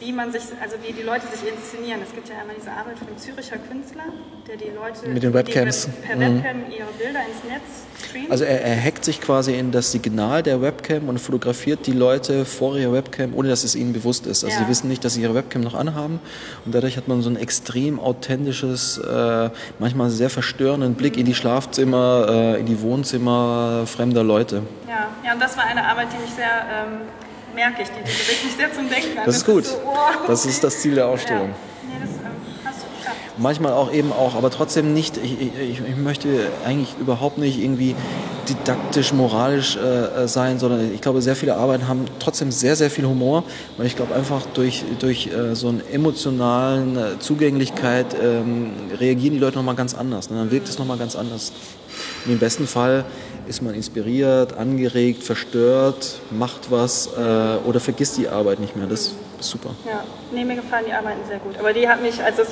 wie 0.00 0.12
man 0.12 0.30
sich, 0.30 0.42
also 0.62 0.76
wie 0.86 0.92
die 0.92 1.02
Leute 1.02 1.26
sich 1.26 1.48
inszenieren. 1.48 2.00
Es 2.02 2.14
gibt 2.14 2.28
ja 2.28 2.36
einmal 2.38 2.54
diese 2.56 2.70
Arbeit 2.70 2.98
von 2.98 3.08
einem 3.08 3.18
Züricher 3.18 3.56
Künstler, 3.56 4.04
der 4.46 4.56
die 4.56 4.70
Leute 4.70 5.08
mit 5.08 5.22
den 5.22 5.34
Webcams 5.34 5.88
per 6.06 6.16
mhm. 6.16 6.20
Webcam 6.20 6.56
ihre 6.70 6.92
Bilder 6.98 7.20
ins 7.20 7.44
Netz 7.44 8.06
streamt. 8.06 8.30
Also 8.30 8.44
er, 8.44 8.62
er, 8.62 8.84
hackt 8.84 9.04
sich 9.04 9.20
quasi 9.20 9.54
in 9.58 9.72
das 9.72 9.90
Signal 9.90 10.42
der 10.42 10.62
Webcam 10.62 11.08
und 11.08 11.18
fotografiert 11.18 11.86
die 11.86 11.92
Leute 11.92 12.44
vor 12.44 12.78
ihrer 12.78 12.92
Webcam, 12.92 13.34
ohne 13.34 13.48
dass 13.48 13.64
es 13.64 13.74
ihnen 13.74 13.92
bewusst 13.92 14.26
ist. 14.26 14.44
Also 14.44 14.56
ja. 14.56 14.64
sie 14.64 14.70
wissen 14.70 14.88
nicht, 14.88 15.04
dass 15.04 15.14
sie 15.14 15.22
ihre 15.22 15.34
Webcam 15.34 15.62
noch 15.62 15.74
anhaben 15.74 16.20
und 16.64 16.74
dadurch 16.74 16.96
hat 16.96 17.08
man 17.08 17.22
so 17.22 17.30
ein 17.30 17.36
extrem 17.36 17.98
authentisches, 17.98 18.98
äh, 18.98 19.50
manchmal 19.78 20.10
sehr 20.10 20.30
verstörenden 20.30 20.94
Blick 20.94 21.14
mhm. 21.14 21.20
in 21.20 21.26
die 21.26 21.34
Schlafzimmer, 21.34 22.26
äh, 22.28 22.60
in 22.60 22.66
die 22.66 22.80
Wohnzimmer 22.80 23.84
fremder 23.86 24.22
Leute. 24.22 24.62
Ja, 24.88 25.08
ja, 25.24 25.32
und 25.34 25.40
das 25.40 25.56
war 25.56 25.64
eine 25.64 25.84
Arbeit, 25.84 26.08
die 26.12 26.22
mich 26.22 26.32
sehr 26.32 26.46
ähm, 26.46 26.87
merke 27.54 27.82
ich, 27.82 27.88
die, 27.88 28.00
regt 28.00 28.44
mich 28.44 28.54
sehr 28.56 28.72
zum 28.72 28.88
Denken. 28.88 29.18
Das 29.24 29.36
ist 29.36 29.46
gut. 29.46 29.64
Das 29.64 29.72
ist, 29.72 29.82
so, 29.82 29.88
oh. 29.88 30.26
das, 30.26 30.46
ist 30.46 30.64
das 30.64 30.80
Ziel 30.80 30.94
der 30.94 31.06
Ausstellung. 31.06 31.48
Ja. 31.48 31.54
Nee, 31.88 32.00
das 32.00 32.10
ähm, 32.10 32.30
hast 32.64 32.82
du 32.82 32.98
geschafft. 32.98 33.16
Manchmal 33.36 33.72
auch 33.72 33.92
eben 33.92 34.12
auch, 34.12 34.34
aber 34.34 34.50
trotzdem 34.50 34.94
nicht, 34.94 35.16
ich, 35.16 35.40
ich, 35.40 35.80
ich 35.80 35.96
möchte 35.96 36.28
eigentlich 36.64 36.94
überhaupt 37.00 37.38
nicht 37.38 37.58
irgendwie 37.58 37.94
didaktisch, 38.48 39.12
moralisch 39.12 39.76
äh, 39.76 39.80
äh, 40.24 40.28
sein, 40.28 40.58
sondern 40.58 40.92
ich 40.94 41.00
glaube, 41.00 41.20
sehr 41.20 41.36
viele 41.36 41.56
Arbeiten 41.56 41.88
haben 41.88 42.06
trotzdem 42.18 42.50
sehr, 42.50 42.76
sehr 42.76 42.90
viel 42.90 43.04
Humor, 43.04 43.44
weil 43.76 43.86
ich 43.86 43.96
glaube 43.96 44.14
einfach 44.14 44.46
durch, 44.54 44.84
durch 44.98 45.28
äh, 45.28 45.54
so 45.54 45.68
eine 45.68 45.82
emotionalen 45.92 46.96
äh, 46.96 47.18
Zugänglichkeit 47.18 48.16
ähm, 48.20 48.70
reagieren 48.98 49.34
die 49.34 49.40
Leute 49.40 49.56
nochmal 49.56 49.74
ganz 49.74 49.94
anders. 49.94 50.30
Ne? 50.30 50.38
Dann 50.38 50.50
wirkt 50.50 50.68
es 50.68 50.78
nochmal 50.78 50.98
ganz 50.98 51.16
anders. 51.16 51.52
Und 52.24 52.32
Im 52.32 52.38
besten 52.38 52.66
Fall 52.66 53.04
ist 53.48 53.62
man 53.62 53.74
inspiriert, 53.74 54.56
angeregt, 54.56 55.22
verstört, 55.24 56.20
macht 56.30 56.70
was 56.70 57.08
äh, 57.16 57.20
oder 57.66 57.80
vergisst 57.80 58.16
die 58.18 58.28
Arbeit 58.28 58.60
nicht 58.60 58.76
mehr. 58.76 58.86
Das 58.86 59.00
ist 59.40 59.50
super. 59.50 59.70
Ja, 59.86 60.04
nee, 60.32 60.44
mir 60.44 60.56
gefallen 60.56 60.84
die 60.86 60.92
Arbeiten 60.92 61.20
sehr 61.28 61.38
gut. 61.38 61.58
Aber 61.58 61.72
die 61.72 61.88
hat 61.88 62.02
mich, 62.02 62.22
also 62.22 62.42
es, 62.42 62.48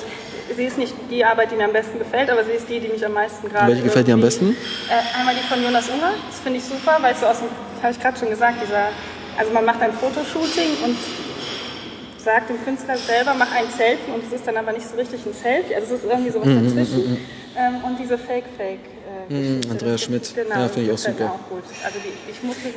sie 0.55 0.63
ist 0.63 0.77
nicht 0.77 0.93
die 1.11 1.23
Arbeit, 1.23 1.51
die 1.51 1.55
mir 1.55 1.65
am 1.65 1.73
besten 1.73 1.99
gefällt, 1.99 2.29
aber 2.29 2.43
sie 2.43 2.51
ist 2.51 2.67
die, 2.69 2.79
die 2.79 2.87
mich 2.87 3.05
am 3.05 3.13
meisten 3.13 3.47
gerade. 3.49 3.67
Welche 3.71 3.83
gefällt 3.83 4.07
dir 4.07 4.15
am 4.15 4.21
besten? 4.21 4.55
Äh, 4.89 5.19
einmal 5.19 5.35
die 5.35 5.47
von 5.47 5.63
Jonas 5.63 5.87
Unger, 5.89 6.11
das 6.29 6.39
finde 6.39 6.59
ich 6.59 6.65
super, 6.65 6.97
weil 7.01 7.13
es 7.13 7.19
so 7.19 7.25
aus 7.27 7.37
dem, 7.39 7.49
habe 7.83 7.91
ich 7.93 7.99
gerade 8.01 8.17
schon 8.17 8.29
gesagt, 8.29 8.55
dieser, 8.65 8.89
also 9.37 9.51
man 9.53 9.65
macht 9.65 9.81
ein 9.81 9.93
Fotoshooting 9.93 10.83
und 10.83 10.97
sagt 12.17 12.49
dem 12.49 12.63
Künstler 12.65 12.97
selber, 12.97 13.33
mach 13.37 13.51
ein 13.53 13.69
Selfie 13.69 14.11
und 14.13 14.23
es 14.25 14.33
ist 14.33 14.47
dann 14.47 14.57
aber 14.57 14.71
nicht 14.73 14.87
so 14.89 14.97
richtig 14.97 15.25
ein 15.25 15.33
Selfie, 15.33 15.75
also 15.75 15.95
es 15.95 16.03
ist 16.03 16.09
irgendwie 16.09 16.31
sowas 16.31 16.47
Mhm, 16.47 16.65
dazwischen. 16.65 17.17
Ähm, 17.55 17.75
und 17.85 17.97
diese 17.99 18.17
Fake-Fake. 18.17 18.96
Geschichte, 19.29 19.69
Andreas 19.71 19.91
das 19.93 20.03
Schmidt. 20.03 20.35
Genau, 20.35 20.55
Ja, 20.55 20.67
finde 20.69 20.87
ich 20.87 20.91
auch 20.93 20.97
super. 20.97 21.25
Auch. 21.25 21.85
Also 21.85 21.99
die, 21.99 22.31
ich 22.31 22.43
musste, 22.43 22.69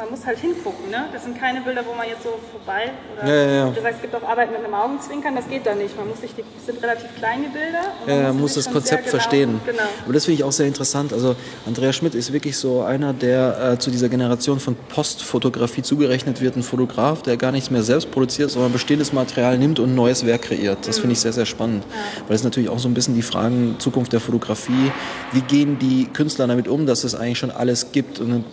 man 0.00 0.10
muss 0.10 0.24
halt 0.24 0.38
hingucken, 0.38 0.90
ne? 0.90 1.04
Das 1.12 1.24
sind 1.24 1.38
keine 1.38 1.60
Bilder, 1.60 1.82
wo 1.86 1.92
man 1.94 2.08
jetzt 2.08 2.22
so 2.22 2.30
vorbei 2.50 2.90
oder 3.12 3.28
Ja, 3.28 3.34
ja, 3.34 3.50
ja. 3.66 3.70
du 3.70 3.80
sagst, 3.82 3.96
es 3.96 4.02
gibt 4.02 4.14
auch 4.14 4.26
Arbeiten 4.26 4.52
mit 4.52 4.64
einem 4.64 4.72
Augenzwinkern, 4.72 5.36
das 5.36 5.46
geht 5.48 5.66
da 5.66 5.74
nicht. 5.74 5.94
Man 5.96 6.08
muss 6.08 6.20
sich 6.22 6.34
die 6.34 6.42
das 6.56 6.66
sind 6.66 6.82
relativ 6.82 7.14
kleine 7.16 7.48
Bilder. 7.48 7.82
Ja, 8.06 8.28
man 8.28 8.40
muss 8.40 8.54
sich 8.54 8.64
das 8.64 8.72
Konzept 8.72 9.04
genau- 9.04 9.10
verstehen. 9.10 9.60
Genau. 9.66 9.82
Aber 10.04 10.12
das 10.14 10.24
finde 10.24 10.36
ich 10.36 10.44
auch 10.44 10.52
sehr 10.52 10.66
interessant. 10.66 11.12
Also 11.12 11.36
Andreas 11.66 11.96
Schmidt 11.96 12.14
ist 12.14 12.32
wirklich 12.32 12.56
so 12.56 12.82
einer, 12.82 13.12
der 13.12 13.72
äh, 13.74 13.78
zu 13.78 13.90
dieser 13.90 14.08
Generation 14.08 14.58
von 14.58 14.74
Postfotografie 14.88 15.82
zugerechnet 15.82 16.40
wird, 16.40 16.56
ein 16.56 16.62
Fotograf, 16.62 17.20
der 17.22 17.36
gar 17.36 17.52
nichts 17.52 17.70
mehr 17.70 17.82
selbst 17.82 18.10
produziert, 18.10 18.50
sondern 18.50 18.72
bestehendes 18.72 19.12
Material 19.12 19.58
nimmt 19.58 19.78
und 19.80 19.90
ein 19.90 19.94
neues 19.94 20.24
Werk 20.24 20.42
kreiert. 20.42 20.88
Das 20.88 20.98
finde 20.98 21.12
ich 21.12 21.20
sehr, 21.20 21.32
sehr 21.34 21.46
spannend. 21.46 21.84
Weil 22.26 22.36
es 22.36 22.44
natürlich 22.44 22.70
auch 22.70 22.78
so 22.78 22.88
ein 22.88 22.94
bisschen 22.94 23.14
die 23.14 23.22
Fragen 23.22 23.76
Zukunft 23.78 24.12
der 24.14 24.20
Fotografie, 24.20 24.90
wie 25.32 25.40
gehen 25.42 25.78
die 25.78 26.06
Künstler 26.06 26.46
damit 26.46 26.68
um, 26.68 26.86
dass 26.86 27.04
es 27.04 27.14
eigentlich 27.14 27.38
schon 27.38 27.50
alles 27.50 27.92
gibt 27.92 28.18
und 28.20 28.44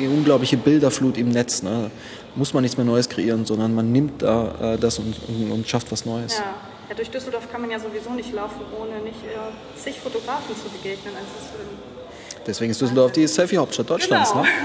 unglaubliche 0.00 0.56
Bilderflut 0.80 1.18
im 1.18 1.28
Netz. 1.28 1.62
Ne? 1.62 1.90
Muss 2.34 2.54
man 2.54 2.62
nichts 2.62 2.78
mehr 2.78 2.86
Neues 2.86 3.08
kreieren, 3.08 3.44
sondern 3.44 3.74
man 3.74 3.92
nimmt 3.92 4.22
da 4.22 4.74
äh, 4.74 4.78
das 4.78 4.98
und, 4.98 5.14
und, 5.28 5.52
und 5.52 5.68
schafft 5.68 5.92
was 5.92 6.06
Neues. 6.06 6.38
Ja. 6.38 6.54
ja, 6.88 6.94
durch 6.94 7.10
Düsseldorf 7.10 7.52
kann 7.52 7.60
man 7.60 7.70
ja 7.70 7.78
sowieso 7.78 8.08
nicht 8.10 8.32
laufen, 8.32 8.62
ohne 8.80 9.00
nicht 9.04 9.22
äh, 9.24 9.28
zig 9.78 10.00
Fotografen 10.00 10.56
zu 10.56 10.70
begegnen. 10.70 11.14
Also 11.14 11.26
ist 11.38 11.50
Deswegen 12.46 12.70
ist 12.70 12.80
Düsseldorf 12.80 13.12
die 13.12 13.26
Selfie-Hauptstadt 13.26 13.90
Deutschlands. 13.90 14.30
Genau. 14.30 14.42
Ne? 14.42 14.48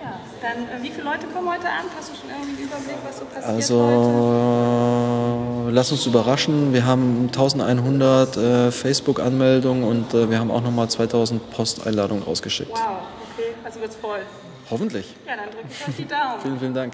Ja, 0.00 0.18
dann 0.40 0.62
äh, 0.62 0.82
wie 0.82 0.88
viele 0.88 1.04
Leute 1.04 1.26
kommen 1.26 1.50
heute 1.50 1.66
Abend? 1.66 1.90
Hast 1.94 2.10
du 2.10 2.14
schon 2.14 2.30
irgendwie 2.30 2.62
einen 2.62 2.70
Überblick, 2.70 2.96
was 3.04 3.18
so 3.18 3.26
passiert 3.26 3.44
heute? 3.44 3.54
Also 3.54 5.68
lass 5.70 5.92
uns 5.92 6.06
überraschen. 6.06 6.72
Wir 6.72 6.86
haben 6.86 7.26
1100 7.26 8.36
äh, 8.38 8.70
Facebook-Anmeldungen 8.70 9.84
und 9.84 10.14
äh, 10.14 10.30
wir 10.30 10.38
haben 10.38 10.50
auch 10.50 10.62
nochmal 10.62 10.88
2000 10.88 11.50
Posteinladungen 11.50 12.24
rausgeschickt. 12.24 12.70
Wow, 12.70 13.02
okay, 13.34 13.52
also 13.62 13.78
wird's 13.80 13.96
voll. 13.96 14.20
Hoffentlich. 14.70 15.14
Ja, 15.26 15.36
dann 15.36 15.50
drücke 15.50 15.68
ich 15.70 15.88
euch 15.88 15.96
die 15.96 16.06
Daumen. 16.06 16.40
Vielen, 16.40 16.58
vielen 16.58 16.74
Dank. 16.74 16.92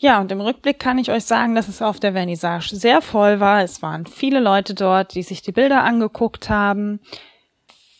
Ja, 0.00 0.20
und 0.20 0.30
im 0.30 0.40
Rückblick 0.40 0.78
kann 0.78 0.98
ich 0.98 1.10
euch 1.10 1.24
sagen, 1.24 1.56
dass 1.56 1.66
es 1.66 1.82
auf 1.82 1.98
der 1.98 2.12
Vernissage 2.12 2.76
sehr 2.76 3.02
voll 3.02 3.40
war. 3.40 3.62
Es 3.62 3.82
waren 3.82 4.06
viele 4.06 4.38
Leute 4.38 4.74
dort, 4.74 5.14
die 5.14 5.24
sich 5.24 5.42
die 5.42 5.50
Bilder 5.50 5.82
angeguckt 5.82 6.48
haben. 6.48 7.00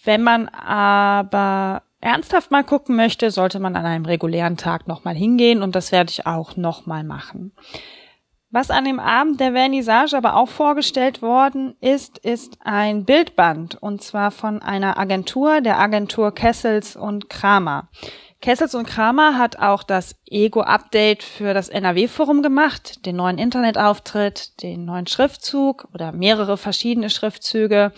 Wenn 0.05 0.23
man 0.23 0.49
aber 0.49 1.83
ernsthaft 2.01 2.53
mal 2.53 2.63
gucken 2.63 2.95
möchte, 2.95 3.33
sollte 3.33 3.59
man 3.59 3.75
an 3.75 3.85
einem 3.85 4.05
regulären 4.05 4.57
Tag 4.57 4.87
nochmal 4.87 5.17
hingehen 5.17 5.61
und 5.63 5.75
das 5.75 5.91
werde 5.91 6.11
ich 6.11 6.25
auch 6.25 6.57
nochmal 6.57 7.03
machen. 7.03 7.53
Was 8.51 8.71
an 8.71 8.85
dem 8.85 9.01
Abend 9.01 9.41
der 9.41 9.53
Vernissage 9.53 10.17
aber 10.17 10.37
auch 10.37 10.49
vorgestellt 10.49 11.21
worden 11.21 11.77
ist, 11.81 12.17
ist 12.19 12.59
ein 12.65 13.05
Bildband 13.05 13.75
und 13.83 14.03
zwar 14.03 14.31
von 14.31 14.63
einer 14.63 14.99
Agentur, 14.99 15.61
der 15.61 15.79
Agentur 15.79 16.33
Kessels 16.33 16.97
und 16.97 17.29
Kramer. 17.29 17.89
Kessels 18.41 18.77
und 18.77 18.87
Kramer 18.87 19.37
hat 19.37 19.59
auch 19.59 19.83
das 19.83 20.15
Ego-Update 20.27 21.25
für 21.25 21.55
das 21.55 21.69
NRW-Forum 21.69 22.43
gemacht, 22.43 23.05
den 23.05 23.17
neuen 23.17 23.37
Internetauftritt, 23.37 24.63
den 24.63 24.85
neuen 24.85 25.09
Schriftzug 25.09 25.89
oder 25.93 26.13
mehrere 26.13 26.57
verschiedene 26.57 27.11
Schriftzüge. 27.11 27.93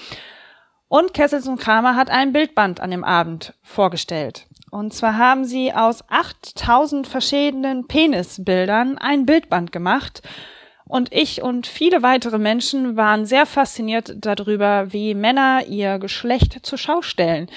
Und 0.88 1.12
Kessels 1.12 1.46
und 1.46 1.60
Kramer 1.60 1.94
hat 1.94 2.08
ein 2.08 2.32
Bildband 2.32 2.80
an 2.80 2.90
dem 2.90 3.04
Abend 3.04 3.52
vorgestellt. 3.62 4.46
Und 4.70 4.94
zwar 4.94 5.18
haben 5.18 5.44
sie 5.44 5.74
aus 5.74 6.02
8000 6.08 7.06
verschiedenen 7.06 7.86
Penisbildern 7.86 8.96
ein 8.96 9.26
Bildband 9.26 9.72
gemacht. 9.72 10.22
Und 10.86 11.12
ich 11.12 11.42
und 11.42 11.66
viele 11.66 12.02
weitere 12.02 12.38
Menschen 12.38 12.96
waren 12.96 13.26
sehr 13.26 13.46
fasziniert 13.46 14.14
darüber, 14.16 14.92
wie 14.92 15.14
Männer 15.14 15.66
ihr 15.66 15.98
Geschlecht 15.98 16.66
zur 16.66 16.78
Schau 16.78 17.02
stellen. 17.02 17.48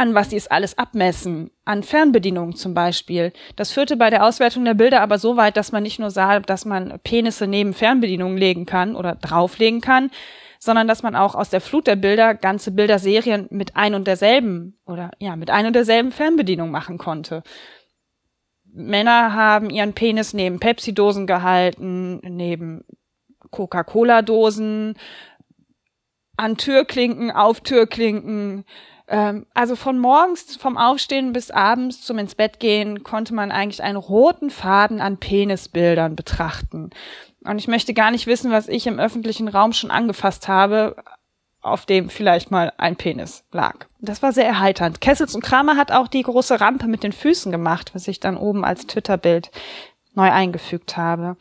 An 0.00 0.14
was 0.14 0.30
sie 0.30 0.36
es 0.36 0.46
alles 0.46 0.78
abmessen. 0.78 1.50
An 1.66 1.82
Fernbedienungen 1.82 2.56
zum 2.56 2.72
Beispiel. 2.72 3.34
Das 3.56 3.70
führte 3.70 3.98
bei 3.98 4.08
der 4.08 4.24
Auswertung 4.24 4.64
der 4.64 4.72
Bilder 4.72 5.02
aber 5.02 5.18
so 5.18 5.36
weit, 5.36 5.58
dass 5.58 5.72
man 5.72 5.82
nicht 5.82 5.98
nur 5.98 6.10
sah, 6.10 6.40
dass 6.40 6.64
man 6.64 6.98
Penisse 7.04 7.46
neben 7.46 7.74
Fernbedienungen 7.74 8.38
legen 8.38 8.64
kann 8.64 8.96
oder 8.96 9.16
drauflegen 9.16 9.82
kann, 9.82 10.10
sondern 10.58 10.88
dass 10.88 11.02
man 11.02 11.14
auch 11.14 11.34
aus 11.34 11.50
der 11.50 11.60
Flut 11.60 11.86
der 11.86 11.96
Bilder 11.96 12.34
ganze 12.34 12.70
Bilderserien 12.70 13.46
mit 13.50 13.76
ein 13.76 13.94
und 13.94 14.06
derselben 14.06 14.78
oder 14.86 15.10
ja, 15.18 15.36
mit 15.36 15.50
ein 15.50 15.66
und 15.66 15.74
derselben 15.74 16.12
Fernbedienung 16.12 16.70
machen 16.70 16.96
konnte. 16.96 17.42
Männer 18.72 19.34
haben 19.34 19.68
ihren 19.68 19.92
Penis 19.92 20.32
neben 20.32 20.60
Pepsi-Dosen 20.60 21.26
gehalten, 21.26 22.20
neben 22.22 22.86
Coca-Cola-Dosen, 23.50 24.94
an 26.38 26.56
Türklinken, 26.56 27.30
auf 27.30 27.60
Türklinken. 27.60 28.64
Ähm, 29.10 29.44
also 29.52 29.76
von 29.76 29.98
morgens 29.98 30.56
vom 30.56 30.78
Aufstehen 30.78 31.32
bis 31.32 31.50
abends 31.50 32.02
zum 32.02 32.18
ins 32.18 32.36
Bett 32.36 32.60
gehen 32.60 33.02
konnte 33.02 33.34
man 33.34 33.50
eigentlich 33.50 33.82
einen 33.82 33.96
roten 33.96 34.50
Faden 34.50 35.00
an 35.00 35.18
Penisbildern 35.18 36.14
betrachten. 36.14 36.90
Und 37.44 37.58
ich 37.58 37.68
möchte 37.68 37.92
gar 37.92 38.12
nicht 38.12 38.26
wissen, 38.26 38.52
was 38.52 38.68
ich 38.68 38.86
im 38.86 39.00
öffentlichen 39.00 39.48
Raum 39.48 39.72
schon 39.72 39.90
angefasst 39.90 40.46
habe, 40.46 40.96
auf 41.60 41.86
dem 41.86 42.08
vielleicht 42.08 42.50
mal 42.50 42.72
ein 42.78 42.96
Penis 42.96 43.44
lag. 43.50 43.86
Das 44.00 44.22
war 44.22 44.32
sehr 44.32 44.46
erheiternd. 44.46 45.00
Kessels 45.00 45.34
und 45.34 45.42
Kramer 45.42 45.76
hat 45.76 45.90
auch 45.90 46.08
die 46.08 46.22
große 46.22 46.60
Rampe 46.60 46.86
mit 46.86 47.02
den 47.02 47.12
Füßen 47.12 47.50
gemacht, 47.50 47.94
was 47.94 48.08
ich 48.08 48.20
dann 48.20 48.36
oben 48.36 48.64
als 48.64 48.86
Twitter-Bild 48.86 49.50
neu 50.14 50.30
eingefügt 50.30 50.96
habe. 50.96 51.36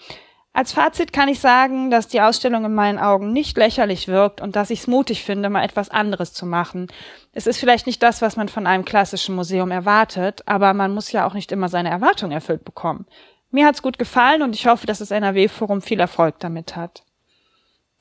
Als 0.60 0.74
Fazit 0.74 1.14
kann 1.14 1.30
ich 1.30 1.40
sagen, 1.40 1.90
dass 1.90 2.10
die 2.10 2.20
Ausstellung 2.20 2.66
in 2.66 2.74
meinen 2.74 3.00
Augen 3.00 3.32
nicht 3.32 3.56
lächerlich 3.56 4.10
wirkt 4.10 4.42
und 4.42 4.58
dass 4.58 4.72
ich 4.72 4.82
es 4.82 4.88
mutig 4.88 5.24
finde, 5.24 5.50
mal 5.50 5.64
etwas 5.64 5.90
anderes 5.90 6.34
zu 6.34 6.46
machen. 6.46 6.88
Es 7.32 7.48
ist 7.48 7.60
vielleicht 7.60 7.88
nicht 7.88 8.04
das, 8.04 8.22
was 8.22 8.36
man 8.36 8.50
von 8.50 8.68
einem 8.68 8.84
klassischen 8.84 9.36
Museum 9.36 9.72
erwartet, 9.72 10.44
aber 10.48 10.74
man 10.74 10.94
muss 10.94 11.14
ja 11.14 11.26
auch 11.26 11.34
nicht 11.34 11.54
immer 11.54 11.70
seine 11.70 11.90
Erwartungen 11.90 12.34
erfüllt 12.34 12.66
bekommen. 12.66 13.06
Mir 13.52 13.66
hat's 13.66 13.82
gut 13.82 13.98
gefallen 13.98 14.42
und 14.42 14.54
ich 14.54 14.68
hoffe, 14.68 14.86
dass 14.86 15.00
das 15.00 15.12
NRW-Forum 15.12 15.82
viel 15.82 16.02
Erfolg 16.02 16.40
damit 16.40 16.76
hat. 16.76 17.04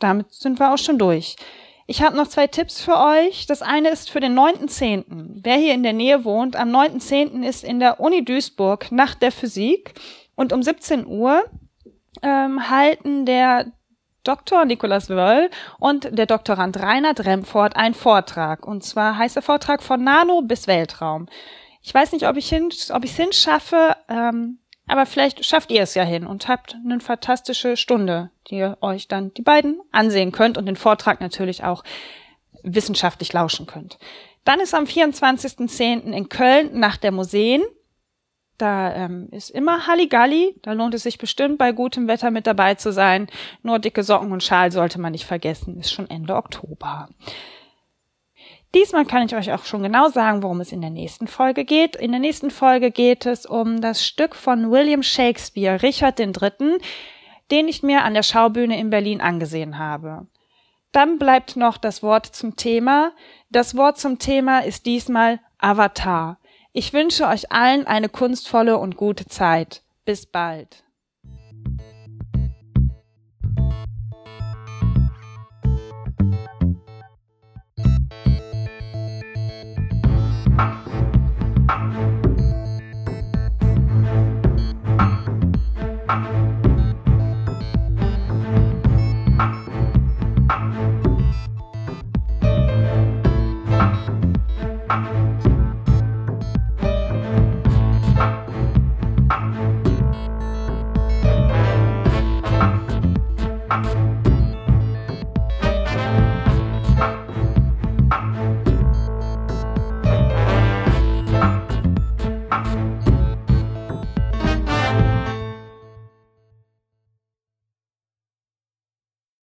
Damit 0.01 0.33
sind 0.33 0.59
wir 0.59 0.75
auch 0.75 0.79
schon 0.79 0.99
durch. 0.99 1.37
Ich 1.87 2.03
habe 2.03 2.17
noch 2.17 2.27
zwei 2.27 2.49
Tipps 2.49 2.81
für 2.81 2.99
euch. 2.99 3.47
Das 3.47 3.63
eine 3.63 3.91
ist 3.91 4.11
für 4.11 4.19
den 4.19 4.37
9.10. 4.37 5.05
Wer 5.45 5.59
hier 5.59 5.75
in 5.75 5.85
der 5.85 5.93
Nähe 5.93 6.25
wohnt, 6.25 6.57
am 6.57 6.75
9.10. 6.75 7.45
ist 7.45 7.63
in 7.63 7.79
der 7.79 8.01
Uni 8.01 8.25
Duisburg 8.25 8.91
Nacht 8.91 9.23
der 9.23 9.31
Physik 9.31 9.95
und 10.35 10.53
um 10.53 10.65
17 10.65 11.07
Uhr 11.07 11.45
ähm, 12.23 12.71
halten 12.71 13.27
der 13.27 13.67
Dr. 14.25 14.65
Nikolaus 14.65 15.09
Wörl 15.09 15.51
und 15.79 16.17
der 16.17 16.27
Doktorand 16.27 16.79
Reinhard 16.79 17.25
Remford 17.25 17.77
einen 17.77 17.95
Vortrag. 17.95 18.67
Und 18.67 18.85
zwar 18.85 19.17
heißt 19.17 19.37
der 19.37 19.43
Vortrag 19.43 19.83
von 19.83 20.03
Nano 20.03 20.43
bis 20.43 20.67
Weltraum. 20.67 21.27
Ich 21.83 21.95
weiß 21.95 22.13
nicht, 22.13 22.29
ob 22.29 22.37
ich 22.37 22.49
hin, 22.49 22.69
ob 22.93 23.05
ich 23.05 23.13
es 23.13 23.17
hinschaffe, 23.17 23.97
ähm, 24.09 24.59
aber 24.87 25.07
vielleicht 25.07 25.45
schafft 25.45 25.71
ihr 25.71 25.83
es 25.83 25.95
ja 25.95 26.03
hin 26.03 26.27
und 26.27 26.49
habt 26.49 26.77
eine 26.85 27.01
fantastische 27.01 27.77
Stunde, 27.77 28.31
die 28.49 28.57
ihr 28.57 28.79
euch 28.81 29.07
dann 29.07 29.33
die 29.35 29.43
beiden 29.43 29.81
ansehen 29.93 30.33
könnt 30.33 30.59
und 30.59 30.67
den 30.67 30.77
Vortrag 30.77 31.21
natürlich 31.21 31.65
auch 31.65 31.85
wissenschaftlich 32.63 33.33
lauschen 33.33 33.67
könnt. 33.67 33.99
Dann 34.45 34.61
ist 34.61 34.75
am 34.75 34.85
24.10. 34.85 36.13
in 36.13 36.29
Köln 36.29 36.79
Nacht 36.79 37.03
der 37.03 37.13
Museen. 37.13 37.63
Da 38.59 38.93
ähm, 38.95 39.29
ist 39.31 39.51
immer 39.51 39.87
Halligalli. 39.87 40.57
Da 40.63 40.73
lohnt 40.73 40.95
es 40.95 41.05
sich 41.05 41.19
bestimmt 41.19 41.59
bei 41.59 41.71
gutem 41.73 42.09
Wetter 42.09 42.31
mit 42.33 42.47
dabei 42.47 42.75
zu 42.75 42.93
sein. 42.93 43.29
Nur 43.63 43.79
dicke 43.79 44.03
Socken 44.03 44.33
und 44.33 44.43
Schal 44.43 44.73
sollte 44.73 45.01
man 45.01 45.13
nicht 45.13 45.27
vergessen. 45.27 45.79
Ist 45.79 45.93
schon 45.93 46.11
Ende 46.11 46.35
Oktober. 46.35 47.09
Diesmal 48.75 49.07
kann 49.07 49.25
ich 49.25 49.35
euch 49.35 49.53
auch 49.53 49.65
schon 49.65 49.83
genau 49.83 50.09
sagen, 50.09 50.43
worum 50.43 50.61
es 50.61 50.73
in 50.73 50.83
der 50.83 50.91
nächsten 50.91 51.27
Folge 51.27 51.65
geht. 51.65 51.97
In 51.97 52.11
der 52.11 52.21
nächsten 52.21 52.51
Folge 52.51 52.91
geht 52.91 53.25
es 53.25 53.47
um 53.47 53.81
das 53.81 54.05
Stück 54.05 54.35
von 54.35 54.71
William 54.71 55.03
Shakespeare, 55.03 55.83
Richard 55.83 56.21
III., 56.21 56.79
den 57.51 57.69
ich 57.69 57.83
mir 57.83 58.05
an 58.05 58.13
der 58.13 58.23
Schaubühne 58.23 58.79
in 58.79 58.91
Berlin 58.91 59.23
angesehen 59.23 59.79
habe. 59.79 60.27
Dann 60.93 61.19
bleibt 61.19 61.57
noch 61.57 61.79
das 61.79 62.03
Wort 62.03 62.27
zum 62.27 62.57
Thema. 62.57 63.13
Das 63.51 63.75
Wort 63.77 63.99
zum 63.99 64.19
Thema 64.19 64.61
ist 64.61 64.85
diesmal 64.85 65.41
Avatar. 65.59 66.39
Ich 66.79 66.93
wünsche 66.93 67.27
euch 67.27 67.51
allen 67.51 67.89
eine 67.89 68.09
kunstvolle 68.09 68.79
und 68.79 68.97
gute 68.97 69.27
Zeit. 69.27 69.83
Bis 70.05 70.27
bald. 70.27 70.85